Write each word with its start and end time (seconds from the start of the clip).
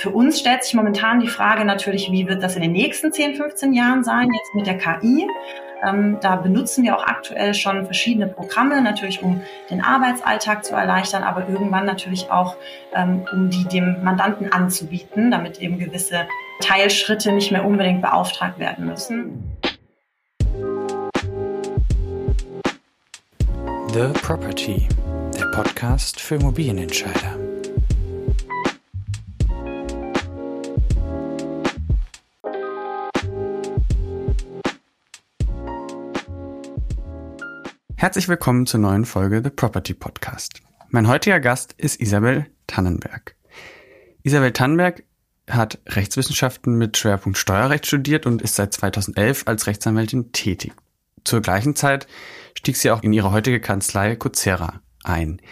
Für 0.00 0.08
uns 0.08 0.40
stellt 0.40 0.64
sich 0.64 0.72
momentan 0.72 1.20
die 1.20 1.28
Frage 1.28 1.66
natürlich, 1.66 2.10
wie 2.10 2.26
wird 2.26 2.42
das 2.42 2.56
in 2.56 2.62
den 2.62 2.72
nächsten 2.72 3.12
10, 3.12 3.34
15 3.34 3.74
Jahren 3.74 4.02
sein, 4.02 4.30
jetzt 4.32 4.54
mit 4.54 4.66
der 4.66 4.78
KI. 4.78 5.28
Ähm, 5.86 6.16
da 6.22 6.36
benutzen 6.36 6.84
wir 6.84 6.96
auch 6.96 7.06
aktuell 7.06 7.52
schon 7.52 7.84
verschiedene 7.84 8.26
Programme, 8.26 8.80
natürlich 8.80 9.22
um 9.22 9.42
den 9.68 9.82
Arbeitsalltag 9.82 10.64
zu 10.64 10.74
erleichtern, 10.74 11.22
aber 11.22 11.50
irgendwann 11.50 11.84
natürlich 11.84 12.30
auch, 12.30 12.56
ähm, 12.94 13.26
um 13.30 13.50
die 13.50 13.64
dem 13.64 14.02
Mandanten 14.02 14.50
anzubieten, 14.50 15.30
damit 15.30 15.58
eben 15.58 15.78
gewisse 15.78 16.26
Teilschritte 16.62 17.32
nicht 17.32 17.52
mehr 17.52 17.66
unbedingt 17.66 18.00
beauftragt 18.00 18.58
werden 18.58 18.86
müssen. 18.86 19.58
The 23.92 24.08
Property, 24.22 24.88
der 25.38 25.44
Podcast 25.54 26.20
für 26.20 26.36
Immobilienentscheider. 26.36 27.49
Herzlich 38.00 38.28
willkommen 38.28 38.64
zur 38.64 38.80
neuen 38.80 39.04
Folge 39.04 39.42
The 39.44 39.50
Property 39.50 39.92
Podcast. 39.92 40.62
Mein 40.88 41.06
heutiger 41.06 41.38
Gast 41.38 41.74
ist 41.76 42.00
Isabel 42.00 42.46
Tannenberg. 42.66 43.36
Isabel 44.22 44.54
Tannenberg 44.54 45.02
hat 45.50 45.80
Rechtswissenschaften 45.86 46.78
mit 46.78 46.96
Schwerpunkt 46.96 47.36
Steuerrecht 47.36 47.86
studiert 47.86 48.24
und 48.24 48.40
ist 48.40 48.54
seit 48.54 48.72
2011 48.72 49.42
als 49.44 49.66
Rechtsanwältin 49.66 50.32
tätig. 50.32 50.72
Zur 51.24 51.42
gleichen 51.42 51.76
Zeit 51.76 52.06
stieg 52.54 52.78
sie 52.78 52.90
auch 52.90 53.02
in 53.02 53.12
ihre 53.12 53.32
heutige 53.32 53.60
Kanzlei 53.60 54.16
Cocera 54.16 54.80
ein. 55.04 55.42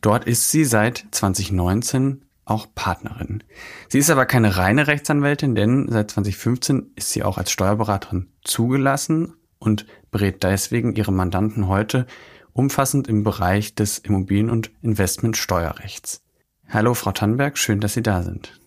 Dort 0.00 0.24
ist 0.24 0.50
sie 0.50 0.64
seit 0.64 1.04
2019 1.12 2.24
auch 2.44 2.66
Partnerin. 2.74 3.44
Sie 3.88 4.00
ist 4.00 4.10
aber 4.10 4.26
keine 4.26 4.56
reine 4.56 4.88
Rechtsanwältin, 4.88 5.54
denn 5.54 5.86
seit 5.88 6.10
2015 6.10 6.90
ist 6.96 7.12
sie 7.12 7.22
auch 7.22 7.38
als 7.38 7.52
Steuerberaterin 7.52 8.30
zugelassen 8.42 9.34
und 9.58 9.86
berät 10.10 10.42
deswegen 10.42 10.94
ihre 10.94 11.12
Mandanten 11.12 11.68
heute 11.68 12.06
umfassend 12.52 13.08
im 13.08 13.24
Bereich 13.24 13.74
des 13.74 13.98
Immobilien- 13.98 14.50
und 14.50 14.70
Investmentsteuerrechts. 14.82 16.22
Hallo, 16.68 16.94
Frau 16.94 17.12
Tannberg, 17.12 17.58
schön, 17.58 17.80
dass 17.80 17.94
Sie 17.94 18.02
da 18.02 18.22
sind. 18.22 18.58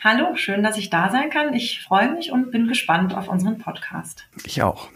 Hallo, 0.00 0.36
schön, 0.36 0.62
dass 0.62 0.78
ich 0.78 0.90
da 0.90 1.10
sein 1.10 1.28
kann. 1.28 1.54
Ich 1.54 1.82
freue 1.82 2.12
mich 2.12 2.30
und 2.30 2.52
bin 2.52 2.68
gespannt 2.68 3.14
auf 3.14 3.28
unseren 3.28 3.58
Podcast. 3.58 4.28
Ich 4.44 4.62
auch. 4.62 4.88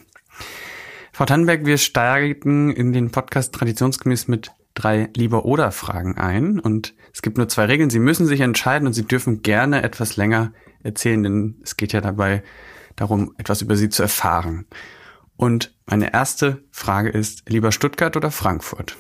Frau 1.13 1.25
Tannenberg, 1.25 1.67
wir 1.67 1.77
steigen 1.77 2.73
in 2.73 2.93
den 2.93 3.11
Podcast 3.11 3.53
traditionsgemäß 3.53 4.29
mit 4.29 4.53
drei 4.75 5.11
Lieber-Oder-Fragen 5.17 6.17
ein. 6.19 6.59
Und 6.59 6.95
es 7.13 7.21
gibt 7.21 7.37
nur 7.37 7.49
zwei 7.49 7.65
Regeln. 7.65 7.91
Sie 7.91 7.99
müssen 7.99 8.27
sich 8.27 8.41
entscheiden 8.41 8.87
und 8.87 8.93
Sie 8.93 9.05
dürfen 9.05 9.43
gerne 9.43 9.83
etwas 9.83 10.17
länger 10.17 10.53
erzählen, 10.83 11.23
denn 11.23 11.61
es 11.63 11.77
geht 11.77 11.93
ja 11.93 12.01
dabei 12.01 12.43
darum, 12.97 13.35
etwas 13.39 13.61
über 13.61 13.77
Sie 13.77 13.89
zu 13.89 14.03
erfahren. 14.03 14.67
Und 15.43 15.75
meine 15.87 16.13
erste 16.13 16.63
Frage 16.71 17.09
ist, 17.09 17.51
lieber 17.51 17.73
Stuttgart 17.73 18.17
oder 18.17 18.31
Frankfurt? 18.31 18.97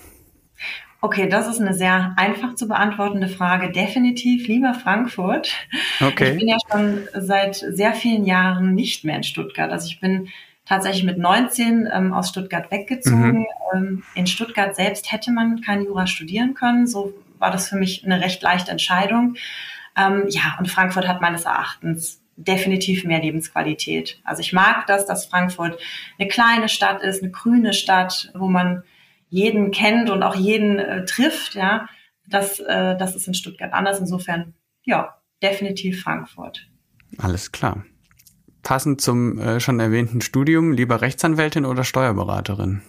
Okay, 1.00 1.28
das 1.28 1.46
ist 1.46 1.60
eine 1.60 1.72
sehr 1.72 2.14
einfach 2.16 2.56
zu 2.56 2.66
beantwortende 2.66 3.28
Frage. 3.28 3.70
Definitiv 3.70 4.48
lieber 4.48 4.74
Frankfurt. 4.74 5.52
Okay. 6.00 6.32
Ich 6.32 6.38
bin 6.38 6.48
ja 6.48 6.56
schon 6.68 7.06
seit 7.14 7.54
sehr 7.54 7.94
vielen 7.94 8.24
Jahren 8.24 8.74
nicht 8.74 9.04
mehr 9.04 9.14
in 9.14 9.22
Stuttgart. 9.22 9.70
Also 9.70 9.86
ich 9.86 10.00
bin 10.00 10.30
tatsächlich 10.64 11.04
mit 11.04 11.16
19 11.16 11.88
ähm, 11.92 12.12
aus 12.12 12.30
Stuttgart 12.30 12.72
weggezogen. 12.72 13.38
Mhm. 13.38 13.46
Ähm, 13.72 14.02
in 14.16 14.26
Stuttgart 14.26 14.74
selbst 14.74 15.12
hätte 15.12 15.30
man 15.30 15.60
kein 15.60 15.84
Jura 15.84 16.08
studieren 16.08 16.54
können. 16.54 16.88
So 16.88 17.14
war 17.38 17.52
das 17.52 17.68
für 17.68 17.76
mich 17.76 18.04
eine 18.04 18.20
recht 18.20 18.42
leichte 18.42 18.72
Entscheidung. 18.72 19.36
Ähm, 19.96 20.24
ja, 20.28 20.56
und 20.58 20.68
Frankfurt 20.68 21.06
hat 21.06 21.20
meines 21.20 21.44
Erachtens 21.44 22.21
definitiv 22.36 23.04
mehr 23.04 23.20
Lebensqualität. 23.20 24.20
Also 24.24 24.40
ich 24.40 24.52
mag 24.52 24.86
das, 24.86 25.06
dass 25.06 25.26
Frankfurt 25.26 25.78
eine 26.18 26.28
kleine 26.28 26.68
Stadt 26.68 27.02
ist, 27.02 27.22
eine 27.22 27.30
grüne 27.30 27.72
Stadt, 27.72 28.30
wo 28.34 28.46
man 28.46 28.82
jeden 29.28 29.70
kennt 29.70 30.10
und 30.10 30.22
auch 30.22 30.34
jeden 30.34 30.78
äh, 30.78 31.04
trifft. 31.04 31.54
Ja, 31.54 31.88
das, 32.26 32.60
äh, 32.60 32.96
das 32.96 33.14
ist 33.14 33.26
in 33.26 33.34
Stuttgart 33.34 33.72
anders. 33.72 34.00
Insofern, 34.00 34.54
ja, 34.84 35.16
definitiv 35.42 36.02
Frankfurt. 36.02 36.68
Alles 37.18 37.52
klar. 37.52 37.84
Passend 38.62 39.00
zum 39.00 39.38
äh, 39.38 39.60
schon 39.60 39.80
erwähnten 39.80 40.20
Studium, 40.20 40.72
lieber 40.72 41.00
Rechtsanwältin 41.00 41.64
oder 41.64 41.84
Steuerberaterin? 41.84 42.82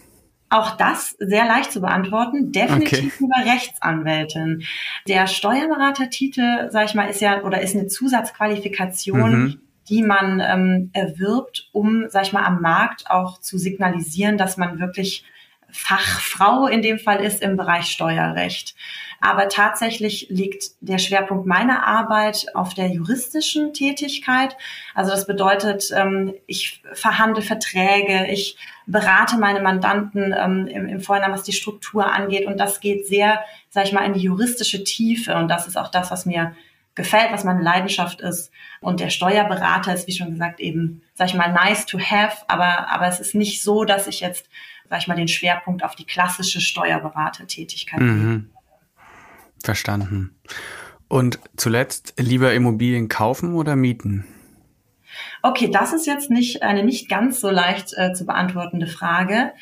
Auch 0.53 0.77
das 0.77 1.15
sehr 1.17 1.45
leicht 1.45 1.71
zu 1.71 1.81
beantworten. 1.81 2.51
Definitiv 2.51 3.15
okay. 3.15 3.23
über 3.23 3.51
Rechtsanwältin. 3.51 4.63
Der 5.07 5.25
Steuerberatertitel, 5.25 6.69
sag 6.69 6.85
ich 6.85 6.93
mal, 6.93 7.09
ist 7.09 7.21
ja 7.21 7.41
oder 7.41 7.61
ist 7.61 7.75
eine 7.75 7.87
Zusatzqualifikation, 7.87 9.31
mhm. 9.31 9.61
die 9.89 10.03
man 10.03 10.39
ähm, 10.39 10.91
erwirbt, 10.93 11.69
um, 11.71 12.05
sag 12.09 12.23
ich 12.23 12.33
mal, 12.33 12.43
am 12.43 12.61
Markt 12.61 13.09
auch 13.09 13.39
zu 13.39 13.57
signalisieren, 13.57 14.37
dass 14.37 14.57
man 14.57 14.79
wirklich 14.79 15.25
Fachfrau 15.73 16.67
in 16.67 16.81
dem 16.81 16.99
Fall 16.99 17.23
ist 17.23 17.41
im 17.41 17.57
Bereich 17.57 17.87
Steuerrecht. 17.87 18.75
Aber 19.19 19.47
tatsächlich 19.47 20.27
liegt 20.29 20.71
der 20.81 20.97
Schwerpunkt 20.97 21.45
meiner 21.45 21.87
Arbeit 21.87 22.47
auf 22.55 22.73
der 22.73 22.89
juristischen 22.89 23.73
Tätigkeit. 23.73 24.55
Also 24.93 25.11
das 25.11 25.25
bedeutet, 25.25 25.91
ähm, 25.95 26.33
ich 26.45 26.83
verhandle 26.93 27.41
Verträge, 27.41 28.27
ich 28.27 28.57
berate 28.85 29.37
meine 29.37 29.61
Mandanten 29.61 30.35
ähm, 30.37 30.67
im, 30.67 30.99
Vorhinein, 30.99 31.31
was 31.31 31.43
die 31.43 31.53
Struktur 31.53 32.11
angeht. 32.11 32.45
Und 32.45 32.57
das 32.57 32.81
geht 32.81 33.07
sehr, 33.07 33.41
sag 33.69 33.85
ich 33.85 33.93
mal, 33.93 34.05
in 34.05 34.13
die 34.13 34.21
juristische 34.21 34.83
Tiefe. 34.83 35.35
Und 35.35 35.47
das 35.47 35.67
ist 35.67 35.77
auch 35.77 35.89
das, 35.89 36.11
was 36.11 36.25
mir 36.25 36.53
gefällt, 36.95 37.31
was 37.31 37.45
meine 37.45 37.63
Leidenschaft 37.63 38.21
ist. 38.21 38.51
Und 38.81 38.99
der 38.99 39.09
Steuerberater 39.09 39.93
ist, 39.93 40.07
wie 40.07 40.13
schon 40.13 40.31
gesagt, 40.31 40.59
eben, 40.59 41.01
sag 41.15 41.27
ich 41.27 41.33
mal, 41.33 41.51
nice 41.51 41.85
to 41.85 41.97
have, 41.97 42.43
aber, 42.47 42.91
aber 42.91 43.07
es 43.07 43.19
ist 43.19 43.35
nicht 43.35 43.63
so, 43.63 43.85
dass 43.85 44.07
ich 44.07 44.19
jetzt 44.19 44.47
sag 44.93 45.01
ich 45.01 45.07
mal, 45.07 45.15
den 45.15 45.27
Schwerpunkt 45.27 45.83
auf 45.83 45.95
die 45.95 46.05
klassische 46.05 46.61
Steuerberatertätigkeit. 46.61 47.99
Mhm. 47.99 48.51
Verstanden. 49.63 50.35
Und 51.07 51.39
zuletzt 51.57 52.13
lieber 52.19 52.53
Immobilien 52.53 53.09
kaufen 53.09 53.55
oder 53.55 53.75
mieten? 53.75 54.27
Okay, 55.41 55.71
das 55.71 55.93
ist 55.93 56.05
jetzt 56.05 56.29
nicht 56.29 56.61
eine 56.61 56.83
nicht 56.83 57.09
ganz 57.09 57.41
so 57.41 57.49
leicht 57.49 57.93
äh, 57.97 58.13
zu 58.13 58.27
beantwortende 58.27 58.85
Frage. 58.85 59.53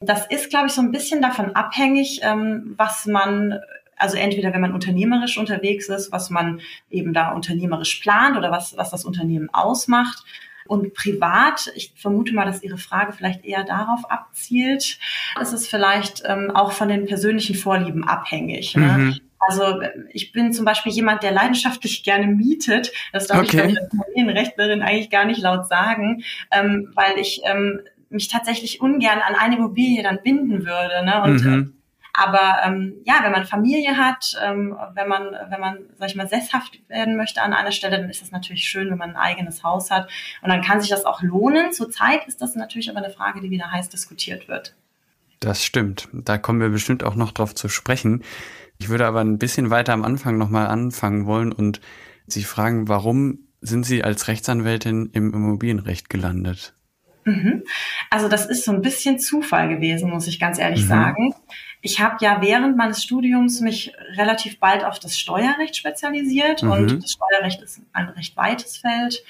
Das 0.00 0.26
ist, 0.26 0.48
glaube 0.48 0.68
ich, 0.68 0.72
so 0.72 0.80
ein 0.80 0.92
bisschen 0.92 1.20
davon 1.20 1.54
abhängig, 1.54 2.20
ähm, 2.22 2.72
was 2.78 3.04
man 3.04 3.58
also 3.98 4.16
entweder 4.16 4.54
wenn 4.54 4.62
man 4.62 4.72
unternehmerisch 4.72 5.36
unterwegs 5.36 5.90
ist, 5.90 6.10
was 6.10 6.30
man 6.30 6.62
eben 6.88 7.12
da 7.12 7.32
unternehmerisch 7.32 7.96
plant 7.96 8.38
oder 8.38 8.50
was, 8.50 8.74
was 8.78 8.88
das 8.88 9.04
Unternehmen 9.04 9.50
ausmacht. 9.52 10.24
Und 10.70 10.94
privat, 10.94 11.72
ich 11.74 11.92
vermute 11.96 12.32
mal, 12.32 12.44
dass 12.44 12.62
Ihre 12.62 12.78
Frage 12.78 13.12
vielleicht 13.12 13.44
eher 13.44 13.64
darauf 13.64 14.08
abzielt, 14.08 15.00
ist 15.40 15.52
es 15.52 15.66
vielleicht 15.66 16.22
ähm, 16.24 16.52
auch 16.54 16.70
von 16.70 16.88
den 16.88 17.06
persönlichen 17.06 17.56
Vorlieben 17.56 18.04
abhängig. 18.04 18.76
Ne? 18.76 18.86
Mhm. 18.86 19.20
Also 19.48 19.80
ich 20.12 20.30
bin 20.30 20.52
zum 20.52 20.64
Beispiel 20.64 20.92
jemand, 20.92 21.24
der 21.24 21.32
leidenschaftlich 21.32 22.04
gerne 22.04 22.28
mietet. 22.28 22.92
Das 23.12 23.26
darf 23.26 23.40
okay. 23.40 23.66
ich 23.68 23.80
als 23.80 23.92
Immobilienrechtlerin 23.92 24.82
eigentlich 24.82 25.10
gar 25.10 25.24
nicht 25.24 25.42
laut 25.42 25.66
sagen, 25.66 26.22
ähm, 26.52 26.92
weil 26.94 27.18
ich 27.18 27.40
ähm, 27.42 27.80
mich 28.08 28.28
tatsächlich 28.28 28.80
ungern 28.80 29.18
an 29.26 29.34
eine 29.34 29.56
Immobilie 29.56 30.04
dann 30.04 30.20
binden 30.22 30.66
würde. 30.66 31.04
Ne? 31.04 31.22
Und 31.24 31.44
mhm. 31.44 31.79
Aber 32.12 32.58
ähm, 32.64 32.94
ja, 33.04 33.20
wenn 33.22 33.32
man 33.32 33.44
Familie 33.44 33.96
hat, 33.96 34.36
ähm, 34.42 34.76
wenn 34.94 35.08
man, 35.08 35.36
wenn 35.48 35.60
man, 35.60 35.78
sag 35.98 36.08
ich 36.10 36.16
mal, 36.16 36.28
sesshaft 36.28 36.80
werden 36.88 37.16
möchte 37.16 37.42
an 37.42 37.52
einer 37.52 37.72
Stelle, 37.72 37.98
dann 37.98 38.10
ist 38.10 38.22
es 38.22 38.32
natürlich 38.32 38.64
schön, 38.64 38.90
wenn 38.90 38.98
man 38.98 39.10
ein 39.10 39.16
eigenes 39.16 39.62
Haus 39.62 39.90
hat. 39.90 40.10
Und 40.42 40.50
dann 40.50 40.62
kann 40.62 40.80
sich 40.80 40.90
das 40.90 41.04
auch 41.04 41.22
lohnen. 41.22 41.72
Zurzeit 41.72 42.26
ist 42.26 42.42
das 42.42 42.54
natürlich 42.54 42.90
aber 42.90 42.98
eine 42.98 43.10
Frage, 43.12 43.40
die 43.40 43.50
wieder 43.50 43.70
heiß 43.70 43.88
diskutiert 43.88 44.48
wird. 44.48 44.74
Das 45.40 45.64
stimmt. 45.64 46.08
Da 46.12 46.36
kommen 46.36 46.60
wir 46.60 46.68
bestimmt 46.68 47.02
auch 47.02 47.14
noch 47.14 47.32
drauf 47.32 47.54
zu 47.54 47.68
sprechen. 47.68 48.22
Ich 48.78 48.88
würde 48.88 49.06
aber 49.06 49.20
ein 49.20 49.38
bisschen 49.38 49.70
weiter 49.70 49.92
am 49.92 50.04
Anfang 50.04 50.38
nochmal 50.38 50.66
anfangen 50.66 51.26
wollen 51.26 51.52
und 51.52 51.80
Sie 52.26 52.44
fragen, 52.44 52.88
warum 52.88 53.40
sind 53.60 53.84
Sie 53.84 54.04
als 54.04 54.28
Rechtsanwältin 54.28 55.10
im 55.12 55.34
Immobilienrecht 55.34 56.08
gelandet? 56.08 56.74
Mhm. 57.24 57.64
Also 58.08 58.28
das 58.28 58.46
ist 58.46 58.64
so 58.64 58.72
ein 58.72 58.82
bisschen 58.82 59.18
Zufall 59.18 59.68
gewesen, 59.68 60.10
muss 60.10 60.26
ich 60.26 60.40
ganz 60.40 60.58
ehrlich 60.58 60.84
mhm. 60.84 60.88
sagen. 60.88 61.34
Ich 61.82 62.00
habe 62.00 62.16
ja 62.20 62.42
während 62.42 62.76
meines 62.76 63.02
Studiums 63.02 63.60
mich 63.60 63.92
relativ 64.16 64.58
bald 64.58 64.84
auf 64.84 64.98
das 64.98 65.18
Steuerrecht 65.18 65.76
spezialisiert 65.76 66.62
mhm. 66.62 66.70
und 66.70 67.02
das 67.02 67.12
Steuerrecht 67.12 67.62
ist 67.62 67.80
ein 67.92 68.08
recht 68.10 68.36
weites 68.36 68.76
Feld. 68.76 69.22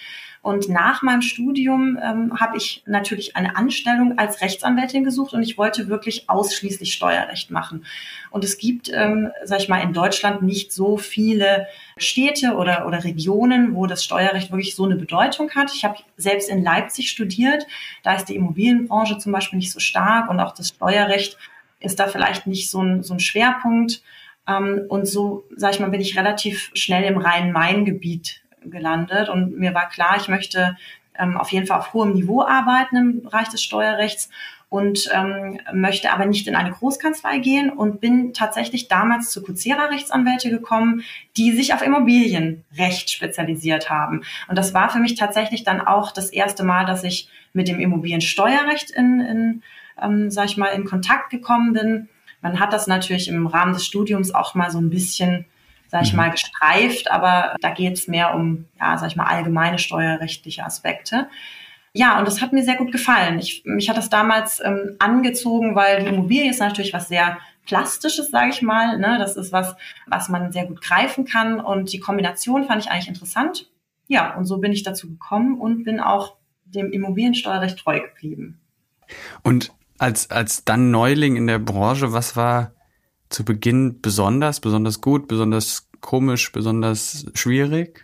Und 0.42 0.70
nach 0.70 1.02
meinem 1.02 1.20
Studium 1.20 1.98
ähm, 2.02 2.40
habe 2.40 2.56
ich 2.56 2.82
natürlich 2.86 3.36
eine 3.36 3.56
Anstellung 3.56 4.16
als 4.18 4.40
Rechtsanwältin 4.40 5.04
gesucht 5.04 5.34
und 5.34 5.42
ich 5.42 5.58
wollte 5.58 5.88
wirklich 5.88 6.30
ausschließlich 6.30 6.94
Steuerrecht 6.94 7.50
machen. 7.50 7.84
Und 8.30 8.42
es 8.42 8.56
gibt, 8.56 8.90
ähm, 8.90 9.30
sag 9.44 9.60
ich 9.60 9.68
mal, 9.68 9.82
in 9.82 9.92
Deutschland 9.92 10.40
nicht 10.40 10.72
so 10.72 10.96
viele 10.96 11.66
Städte 11.98 12.54
oder, 12.54 12.86
oder 12.86 13.04
Regionen, 13.04 13.74
wo 13.74 13.86
das 13.86 14.02
Steuerrecht 14.02 14.50
wirklich 14.50 14.74
so 14.74 14.86
eine 14.86 14.96
Bedeutung 14.96 15.50
hat. 15.50 15.74
Ich 15.74 15.84
habe 15.84 15.98
selbst 16.16 16.48
in 16.48 16.64
Leipzig 16.64 17.10
studiert. 17.10 17.66
Da 18.02 18.14
ist 18.14 18.30
die 18.30 18.36
Immobilienbranche 18.36 19.18
zum 19.18 19.32
Beispiel 19.32 19.58
nicht 19.58 19.72
so 19.72 19.78
stark 19.78 20.30
und 20.30 20.40
auch 20.40 20.54
das 20.54 20.68
Steuerrecht 20.68 21.36
ist 21.80 21.98
da 21.98 22.06
vielleicht 22.06 22.46
nicht 22.46 22.70
so 22.70 22.82
ein, 22.82 23.02
so 23.02 23.14
ein 23.14 23.20
Schwerpunkt. 23.20 24.02
Ähm, 24.46 24.86
und 24.88 25.06
so, 25.06 25.44
sag 25.56 25.74
ich 25.74 25.80
mal, 25.80 25.90
bin 25.90 26.00
ich 26.00 26.16
relativ 26.16 26.70
schnell 26.74 27.04
im 27.04 27.18
Rhein-Main-Gebiet 27.18 28.42
gelandet 28.62 29.28
und 29.30 29.58
mir 29.58 29.74
war 29.74 29.88
klar, 29.88 30.16
ich 30.18 30.28
möchte 30.28 30.76
ähm, 31.18 31.36
auf 31.36 31.50
jeden 31.50 31.66
Fall 31.66 31.78
auf 31.78 31.92
hohem 31.94 32.12
Niveau 32.12 32.42
arbeiten 32.42 32.96
im 32.96 33.22
Bereich 33.22 33.48
des 33.48 33.62
Steuerrechts 33.62 34.28
und 34.68 35.10
ähm, 35.12 35.58
möchte 35.72 36.12
aber 36.12 36.26
nicht 36.26 36.46
in 36.46 36.54
eine 36.54 36.70
Großkanzlei 36.70 37.38
gehen 37.38 37.70
und 37.70 38.00
bin 38.00 38.32
tatsächlich 38.32 38.86
damals 38.86 39.30
zu 39.30 39.42
Kuzera 39.42 39.86
Rechtsanwälte 39.86 40.48
gekommen, 40.48 41.02
die 41.36 41.52
sich 41.52 41.74
auf 41.74 41.82
Immobilienrecht 41.82 43.10
spezialisiert 43.10 43.90
haben. 43.90 44.22
Und 44.48 44.56
das 44.56 44.72
war 44.72 44.88
für 44.88 45.00
mich 45.00 45.16
tatsächlich 45.16 45.64
dann 45.64 45.80
auch 45.80 46.12
das 46.12 46.30
erste 46.30 46.62
Mal, 46.62 46.86
dass 46.86 47.02
ich 47.02 47.28
mit 47.52 47.66
dem 47.66 47.80
Immobiliensteuerrecht 47.80 48.92
in, 48.92 49.20
in 49.20 49.62
ähm, 50.00 50.30
sag 50.30 50.46
ich 50.46 50.56
mal, 50.56 50.68
in 50.68 50.84
Kontakt 50.84 51.30
gekommen 51.30 51.72
bin. 51.72 52.08
Man 52.42 52.58
hat 52.58 52.72
das 52.72 52.86
natürlich 52.86 53.28
im 53.28 53.46
Rahmen 53.46 53.72
des 53.72 53.84
Studiums 53.84 54.34
auch 54.34 54.54
mal 54.54 54.70
so 54.70 54.78
ein 54.78 54.90
bisschen 54.90 55.46
sag 55.90 56.02
ich 56.04 56.12
mhm. 56.12 56.18
mal, 56.18 56.30
gestreift, 56.30 57.10
aber 57.10 57.56
da 57.60 57.70
geht 57.70 57.94
es 57.94 58.06
mehr 58.06 58.34
um, 58.34 58.66
ja, 58.78 58.96
sag 58.96 59.08
ich 59.08 59.16
mal, 59.16 59.26
allgemeine 59.26 59.78
steuerrechtliche 59.78 60.64
Aspekte. 60.64 61.28
Ja, 61.92 62.18
und 62.18 62.28
das 62.28 62.40
hat 62.40 62.52
mir 62.52 62.62
sehr 62.62 62.76
gut 62.76 62.92
gefallen. 62.92 63.40
Ich, 63.40 63.62
mich 63.64 63.90
hat 63.90 63.96
das 63.96 64.08
damals 64.08 64.60
ähm, 64.64 64.94
angezogen, 65.00 65.74
weil 65.74 66.04
die 66.04 66.06
Immobilie 66.06 66.50
ist 66.50 66.60
natürlich 66.60 66.92
was 66.92 67.08
sehr 67.08 67.38
Plastisches, 67.66 68.30
sage 68.30 68.50
ich 68.50 68.62
mal. 68.62 68.98
Ne? 68.98 69.16
Das 69.18 69.36
ist 69.36 69.52
was, 69.52 69.76
was 70.06 70.28
man 70.28 70.50
sehr 70.52 70.66
gut 70.66 70.80
greifen 70.80 71.24
kann. 71.24 71.60
Und 71.60 71.92
die 71.92 71.98
Kombination 71.98 72.64
fand 72.64 72.84
ich 72.84 72.90
eigentlich 72.90 73.08
interessant. 73.08 73.70
Ja, 74.06 74.36
und 74.36 74.44
so 74.44 74.58
bin 74.58 74.72
ich 74.72 74.82
dazu 74.82 75.08
gekommen 75.08 75.60
und 75.60 75.84
bin 75.84 76.00
auch 76.00 76.36
dem 76.64 76.92
Immobiliensteuerrecht 76.92 77.78
treu 77.78 78.00
geblieben. 78.00 78.60
Und 79.42 79.72
als, 80.00 80.30
als 80.30 80.64
dann 80.64 80.90
Neuling 80.90 81.36
in 81.36 81.46
der 81.46 81.58
Branche, 81.58 82.14
was 82.14 82.34
war 82.34 82.72
zu 83.28 83.44
Beginn 83.44 84.00
besonders, 84.00 84.58
besonders 84.60 85.02
gut, 85.02 85.28
besonders 85.28 85.88
komisch, 86.00 86.50
besonders 86.52 87.26
schwierig? 87.34 88.02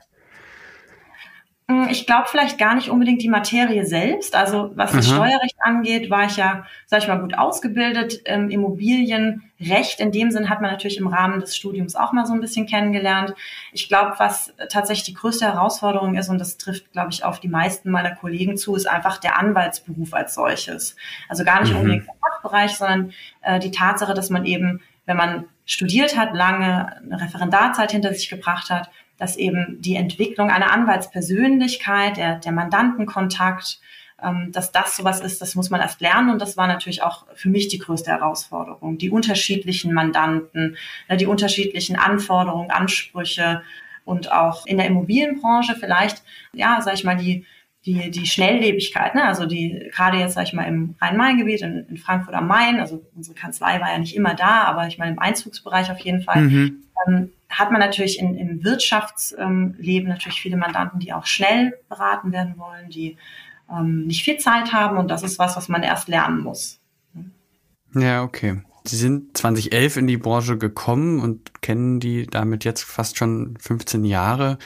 Hm, 1.69 1.89
ich 1.91 2.07
glaube 2.07 2.29
vielleicht 2.29 2.59
gar 2.59 2.77
nicht 2.77 2.91
unbedingt 2.91 3.23
die 3.23 3.29
Materie 3.29 3.85
selbst. 3.85 4.37
Also 4.37 4.71
was 4.77 4.93
das 4.93 5.09
mhm. 5.09 5.15
Steuerrecht 5.15 5.57
angeht, 5.59 6.11
war 6.11 6.27
ich 6.27 6.37
ja, 6.37 6.65
sag 6.87 7.03
ich 7.03 7.09
mal, 7.09 7.19
gut 7.19 7.37
ausgebildet. 7.37 8.21
Ähm, 8.25 8.51
Immobilienrecht 8.51 9.99
in 9.99 10.13
dem 10.13 10.31
Sinn 10.31 10.49
hat 10.49 10.61
man 10.61 10.71
natürlich 10.71 10.99
im 10.99 11.09
Rahmen 11.09 11.41
des 11.41 11.57
Studiums 11.57 11.97
auch 11.97 12.13
mal 12.13 12.25
so 12.25 12.35
ein 12.35 12.41
bisschen 12.41 12.67
kennengelernt. 12.67 13.35
Ich 13.73 13.89
glaube, 13.89 14.15
was 14.19 14.55
tatsächlich 14.69 15.07
die 15.07 15.15
größte 15.15 15.45
Herausforderung 15.45 16.15
ist, 16.15 16.29
und 16.29 16.39
das 16.39 16.57
trifft, 16.57 16.93
glaube 16.93 17.11
ich, 17.11 17.25
auf 17.25 17.41
die 17.41 17.49
meisten 17.49 17.91
meiner 17.91 18.15
Kollegen 18.15 18.57
zu, 18.57 18.77
ist 18.77 18.87
einfach 18.87 19.19
der 19.19 19.37
Anwaltsberuf 19.37 20.15
als 20.15 20.35
solches. 20.35 20.95
Also 21.29 21.43
gar 21.43 21.63
nicht 21.63 21.73
mhm. 21.73 21.79
unbedingt 21.79 22.07
der 22.07 22.15
Fachbereich, 22.21 22.77
sondern 22.77 23.13
äh, 23.43 23.59
die 23.59 23.73
Tatsache, 23.73 24.15
dass 24.15 24.31
man 24.31 24.45
eben, 24.45 24.83
wenn 25.05 25.17
man 25.17 25.47
studiert 25.65 26.17
hat, 26.17 26.33
lange 26.33 26.97
eine 27.03 27.21
Referendarzeit 27.21 27.91
hinter 27.91 28.15
sich 28.15 28.29
gebracht 28.29 28.71
hat, 28.71 28.89
dass 29.19 29.37
eben 29.37 29.79
die 29.81 29.97
Entwicklung 29.97 30.51
einer 30.51 30.73
Anwaltspersönlichkeit, 30.73 32.17
der, 32.17 32.37
der 32.37 32.53
Mandantenkontakt, 32.53 33.81
ähm, 34.23 34.51
dass 34.53 34.73
das 34.73 34.97
sowas 34.97 35.21
ist, 35.21 35.41
das 35.43 35.55
muss 35.55 35.71
man 35.71 35.81
erst 35.81 36.01
lernen. 36.01 36.31
Und 36.31 36.41
das 36.41 36.57
war 36.57 36.67
natürlich 36.67 37.03
auch 37.03 37.27
für 37.35 37.49
mich 37.49 37.69
die 37.69 37.79
größte 37.79 38.11
Herausforderung. 38.11 38.99
Die 38.99 39.11
unterschiedlichen 39.11 39.93
Mandanten, 39.93 40.77
ne, 41.09 41.17
die 41.17 41.27
unterschiedlichen 41.27 41.97
Anforderungen, 41.97 42.71
Ansprüche 42.71 43.63
und 44.05 44.33
auch 44.33 44.65
in 44.67 44.79
der 44.79 44.87
Immobilienbranche 44.87 45.75
vielleicht, 45.79 46.23
ja, 46.53 46.81
sag 46.81 46.95
ich 46.95 47.05
mal, 47.05 47.17
die, 47.17 47.45
die, 47.85 48.11
die 48.11 48.27
Schnelllebigkeit, 48.27 49.15
ne? 49.15 49.25
also 49.25 49.47
die 49.47 49.91
gerade 49.95 50.19
jetzt, 50.19 50.35
sag 50.35 50.45
ich 50.45 50.53
mal, 50.53 50.65
im 50.65 50.97
Rhein-Main-Gebiet, 51.01 51.63
in, 51.63 51.87
in, 51.89 51.97
Frankfurt 51.97 52.35
am 52.35 52.47
Main, 52.47 52.81
also 52.81 53.05
unsere 53.15 53.37
Kanzlei 53.37 53.81
war 53.81 53.93
ja 53.93 53.99
nicht 53.99 54.17
immer 54.17 54.35
da, 54.35 54.65
aber 54.65 54.87
ich 54.87 54.99
meine 54.99 55.13
im 55.13 55.19
Einzugsbereich 55.19 55.91
auf 55.91 55.99
jeden 56.01 56.23
Fall, 56.23 56.43
mhm. 56.43 56.83
ähm, 57.07 57.33
hat 57.49 57.71
man 57.71 57.81
natürlich 57.81 58.19
in, 58.19 58.37
im 58.37 58.65
Wirtschaftsleben 58.65 60.09
natürlich 60.09 60.41
viele 60.41 60.57
Mandanten, 60.57 60.99
die 60.99 61.13
auch 61.13 61.27
schnell 61.27 61.79
beraten 61.89 62.33
werden 62.33 62.59
wollen, 62.59 62.91
die 62.91 63.17
ähm, 63.71 64.07
nicht 64.07 64.25
viel 64.25 64.39
Zeit 64.39 64.73
haben 64.73 64.97
und 64.97 65.11
das 65.11 65.23
ist 65.23 65.39
was, 65.39 65.57
was 65.57 65.69
man 65.69 65.83
erst 65.83 66.09
lernen 66.09 66.41
muss. 66.41 66.81
Ja, 67.95 68.23
okay. 68.23 68.63
Sie 68.85 68.97
sind 68.97 69.37
2011 69.37 69.97
in 69.97 70.07
die 70.07 70.17
Branche 70.17 70.59
gekommen 70.59 71.21
und 71.21 71.61
kennen 71.63 71.99
die 71.99 72.27
damit 72.27 72.65
jetzt 72.65 72.85
fast 72.85 73.17
schon 73.17 73.57
15 73.59 74.05
Jahre. 74.05 74.59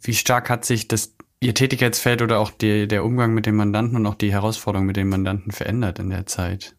Wie 0.00 0.14
stark 0.14 0.50
hat 0.50 0.64
sich 0.64 0.86
das 0.86 1.16
Ihr 1.42 1.54
Tätigkeitsfeld 1.54 2.20
oder 2.20 2.38
auch 2.38 2.50
die, 2.50 2.86
der 2.86 3.02
Umgang 3.02 3.32
mit 3.32 3.46
den 3.46 3.56
Mandanten 3.56 3.96
und 3.96 4.06
auch 4.06 4.14
die 4.14 4.30
Herausforderung 4.30 4.86
mit 4.86 4.96
den 4.96 5.08
Mandanten 5.08 5.52
verändert 5.52 5.98
in 5.98 6.10
der 6.10 6.26
Zeit? 6.26 6.76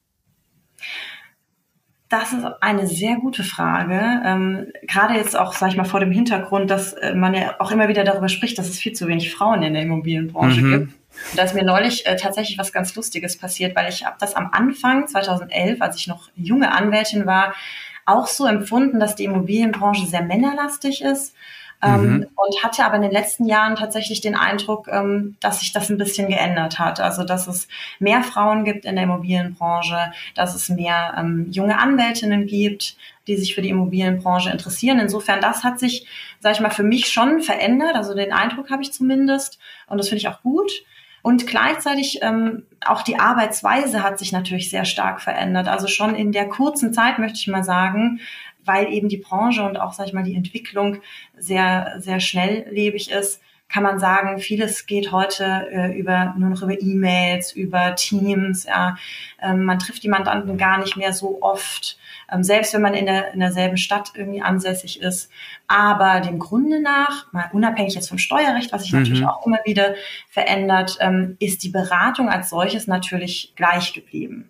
Das 2.12 2.34
ist 2.34 2.46
eine 2.60 2.88
sehr 2.88 3.16
gute 3.16 3.46
Frage. 3.46 4.22
Ähm, 4.26 4.68
gerade 4.82 5.14
jetzt 5.14 5.38
auch, 5.38 5.54
sage 5.54 5.72
ich 5.72 5.78
mal, 5.78 5.86
vor 5.86 6.02
dem 6.02 6.12
Hintergrund, 6.12 6.70
dass 6.70 6.92
äh, 6.92 7.16
man 7.16 7.34
ja 7.34 7.56
auch 7.60 7.72
immer 7.72 7.88
wieder 7.88 8.04
darüber 8.04 8.28
spricht, 8.28 8.58
dass 8.58 8.68
es 8.68 8.78
viel 8.78 8.92
zu 8.92 9.08
wenig 9.08 9.34
Frauen 9.34 9.64
in 9.64 9.74
der 9.74 9.84
Immobilienbranche 9.84 10.62
mhm. 10.62 10.72
gibt. 10.72 10.84
Und 10.84 11.38
da 11.38 11.44
ist 11.44 11.56
mir 11.56 11.64
neulich 11.64 12.06
äh, 12.06 12.18
tatsächlich 12.18 12.58
was 12.58 12.74
ganz 12.74 12.94
Lustiges 12.96 13.38
passiert, 13.38 13.78
weil 13.78 13.88
ich 13.88 14.06
habe 14.06 14.18
das 14.20 14.36
am 14.36 14.50
Anfang 14.52 15.08
2011, 15.08 15.82
als 15.82 15.96
ich 15.96 16.08
noch 16.08 16.30
junge 16.36 16.74
Anwältin 16.74 17.26
war, 17.26 17.54
auch 18.06 18.28
so 18.28 18.46
empfunden, 18.46 19.00
dass 19.00 19.16
die 19.16 19.24
Immobilienbranche 19.24 20.06
sehr 20.06 20.24
männerlastig 20.24 21.02
ist 21.02 21.34
mhm. 21.88 22.28
und 22.36 22.64
hatte 22.64 22.86
aber 22.86 22.96
in 22.96 23.02
den 23.02 23.12
letzten 23.12 23.46
Jahren 23.46 23.76
tatsächlich 23.76 24.22
den 24.22 24.36
Eindruck, 24.36 24.88
ähm, 24.88 25.36
dass 25.40 25.62
sich 25.62 25.74
das 25.74 25.90
ein 25.90 25.98
bisschen 25.98 26.28
geändert 26.30 26.80
hat. 26.80 27.00
Also 27.00 27.24
dass 27.24 27.48
es 27.48 27.68
mehr 28.00 28.24
Frauen 28.24 28.66
gibt 28.66 28.86
in 28.86 28.96
der 28.96 29.06
Immobilienbranche, 29.06 30.12
dass 30.36 30.56
es 30.56 30.70
mehr 30.70 31.16
ähm, 31.18 31.48
junge 31.52 31.80
Anwältinnen 31.80 32.46
gibt, 32.48 32.96
die 33.28 33.38
sich 33.38 33.56
für 33.56 33.62
die 33.62 33.70
Immobilienbranche 33.70 34.50
interessieren. 34.50 35.00
Insofern, 35.00 35.42
das 35.42 35.64
hat 35.64 35.80
sich, 35.80 36.08
sage 36.40 36.56
ich 36.56 36.62
mal, 36.62 36.72
für 36.72 36.84
mich 36.84 37.08
schon 37.08 37.42
verändert. 37.42 37.96
Also 37.96 38.14
den 38.14 38.34
Eindruck 38.34 38.70
habe 38.70 38.84
ich 38.84 38.94
zumindest. 38.94 39.60
Und 39.88 39.98
das 39.98 40.10
finde 40.10 40.20
ich 40.20 40.28
auch 40.28 40.42
gut. 40.42 40.72
Und 41.24 41.46
gleichzeitig 41.46 42.20
ähm, 42.24 42.64
auch 42.84 43.04
die 43.04 43.20
Arbeitsweise 43.20 44.02
hat 44.02 44.18
sich 44.18 44.32
natürlich 44.32 44.70
sehr 44.70 44.86
stark 44.86 45.22
verändert. 45.22 45.68
Also 45.68 45.88
schon 45.88 46.16
in 46.16 46.32
der 46.32 46.50
kurzen 46.50 46.94
Zeit, 46.94 47.20
möchte 47.20 47.38
ich 47.38 47.48
mal 47.48 47.64
sagen, 47.64 48.20
weil 48.66 48.92
eben 48.94 49.10
die 49.10 49.18
Branche 49.18 49.64
und 49.64 49.80
auch, 49.80 49.94
sag 49.94 50.08
ich 50.08 50.14
mal, 50.14 50.24
die 50.24 50.36
Entwicklung 50.36 50.98
sehr, 51.38 51.96
sehr 52.00 52.20
schnelllebig 52.20 53.12
ist, 53.12 53.42
kann 53.72 53.84
man 53.84 54.00
sagen, 54.00 54.40
vieles 54.40 54.86
geht 54.86 55.12
heute 55.12 55.68
äh, 55.72 55.98
über 55.98 56.36
nur 56.38 56.50
noch 56.50 56.62
über 56.62 56.80
E-Mails, 56.80 57.54
über 57.54 57.96
Teams. 57.96 58.66
Ja. 58.66 58.98
Ähm, 59.42 59.64
man 59.64 59.80
trifft 59.80 60.04
die 60.04 60.10
Mandanten 60.10 60.58
gar 60.58 60.78
nicht 60.78 60.98
mehr 60.98 61.14
so 61.14 61.42
oft, 61.42 61.98
ähm, 62.30 62.44
selbst 62.44 62.74
wenn 62.74 62.82
man 62.82 62.94
in, 62.94 63.06
der, 63.06 63.34
in 63.34 63.40
derselben 63.40 63.78
Stadt 63.78 64.12
irgendwie 64.14 64.42
ansässig 64.42 65.02
ist. 65.02 65.32
Aber 65.68 66.20
dem 66.20 66.38
Grunde 66.38 66.82
nach, 66.82 67.32
mal 67.32 67.50
unabhängig 67.54 67.96
jetzt 67.96 68.10
vom 68.10 68.18
Steuerrecht, 68.18 68.74
was 68.74 68.84
sich 68.84 68.92
mhm. 68.92 69.00
natürlich 69.00 69.26
auch 69.26 69.46
immer 69.46 69.60
wieder 69.64 69.96
verändert, 70.30 70.98
ähm, 71.00 71.38
ist 71.40 71.64
die 71.64 71.70
Beratung 71.70 72.28
als 72.28 72.50
solches 72.50 72.88
natürlich 72.88 73.54
gleich 73.56 73.94
geblieben. 73.94 74.50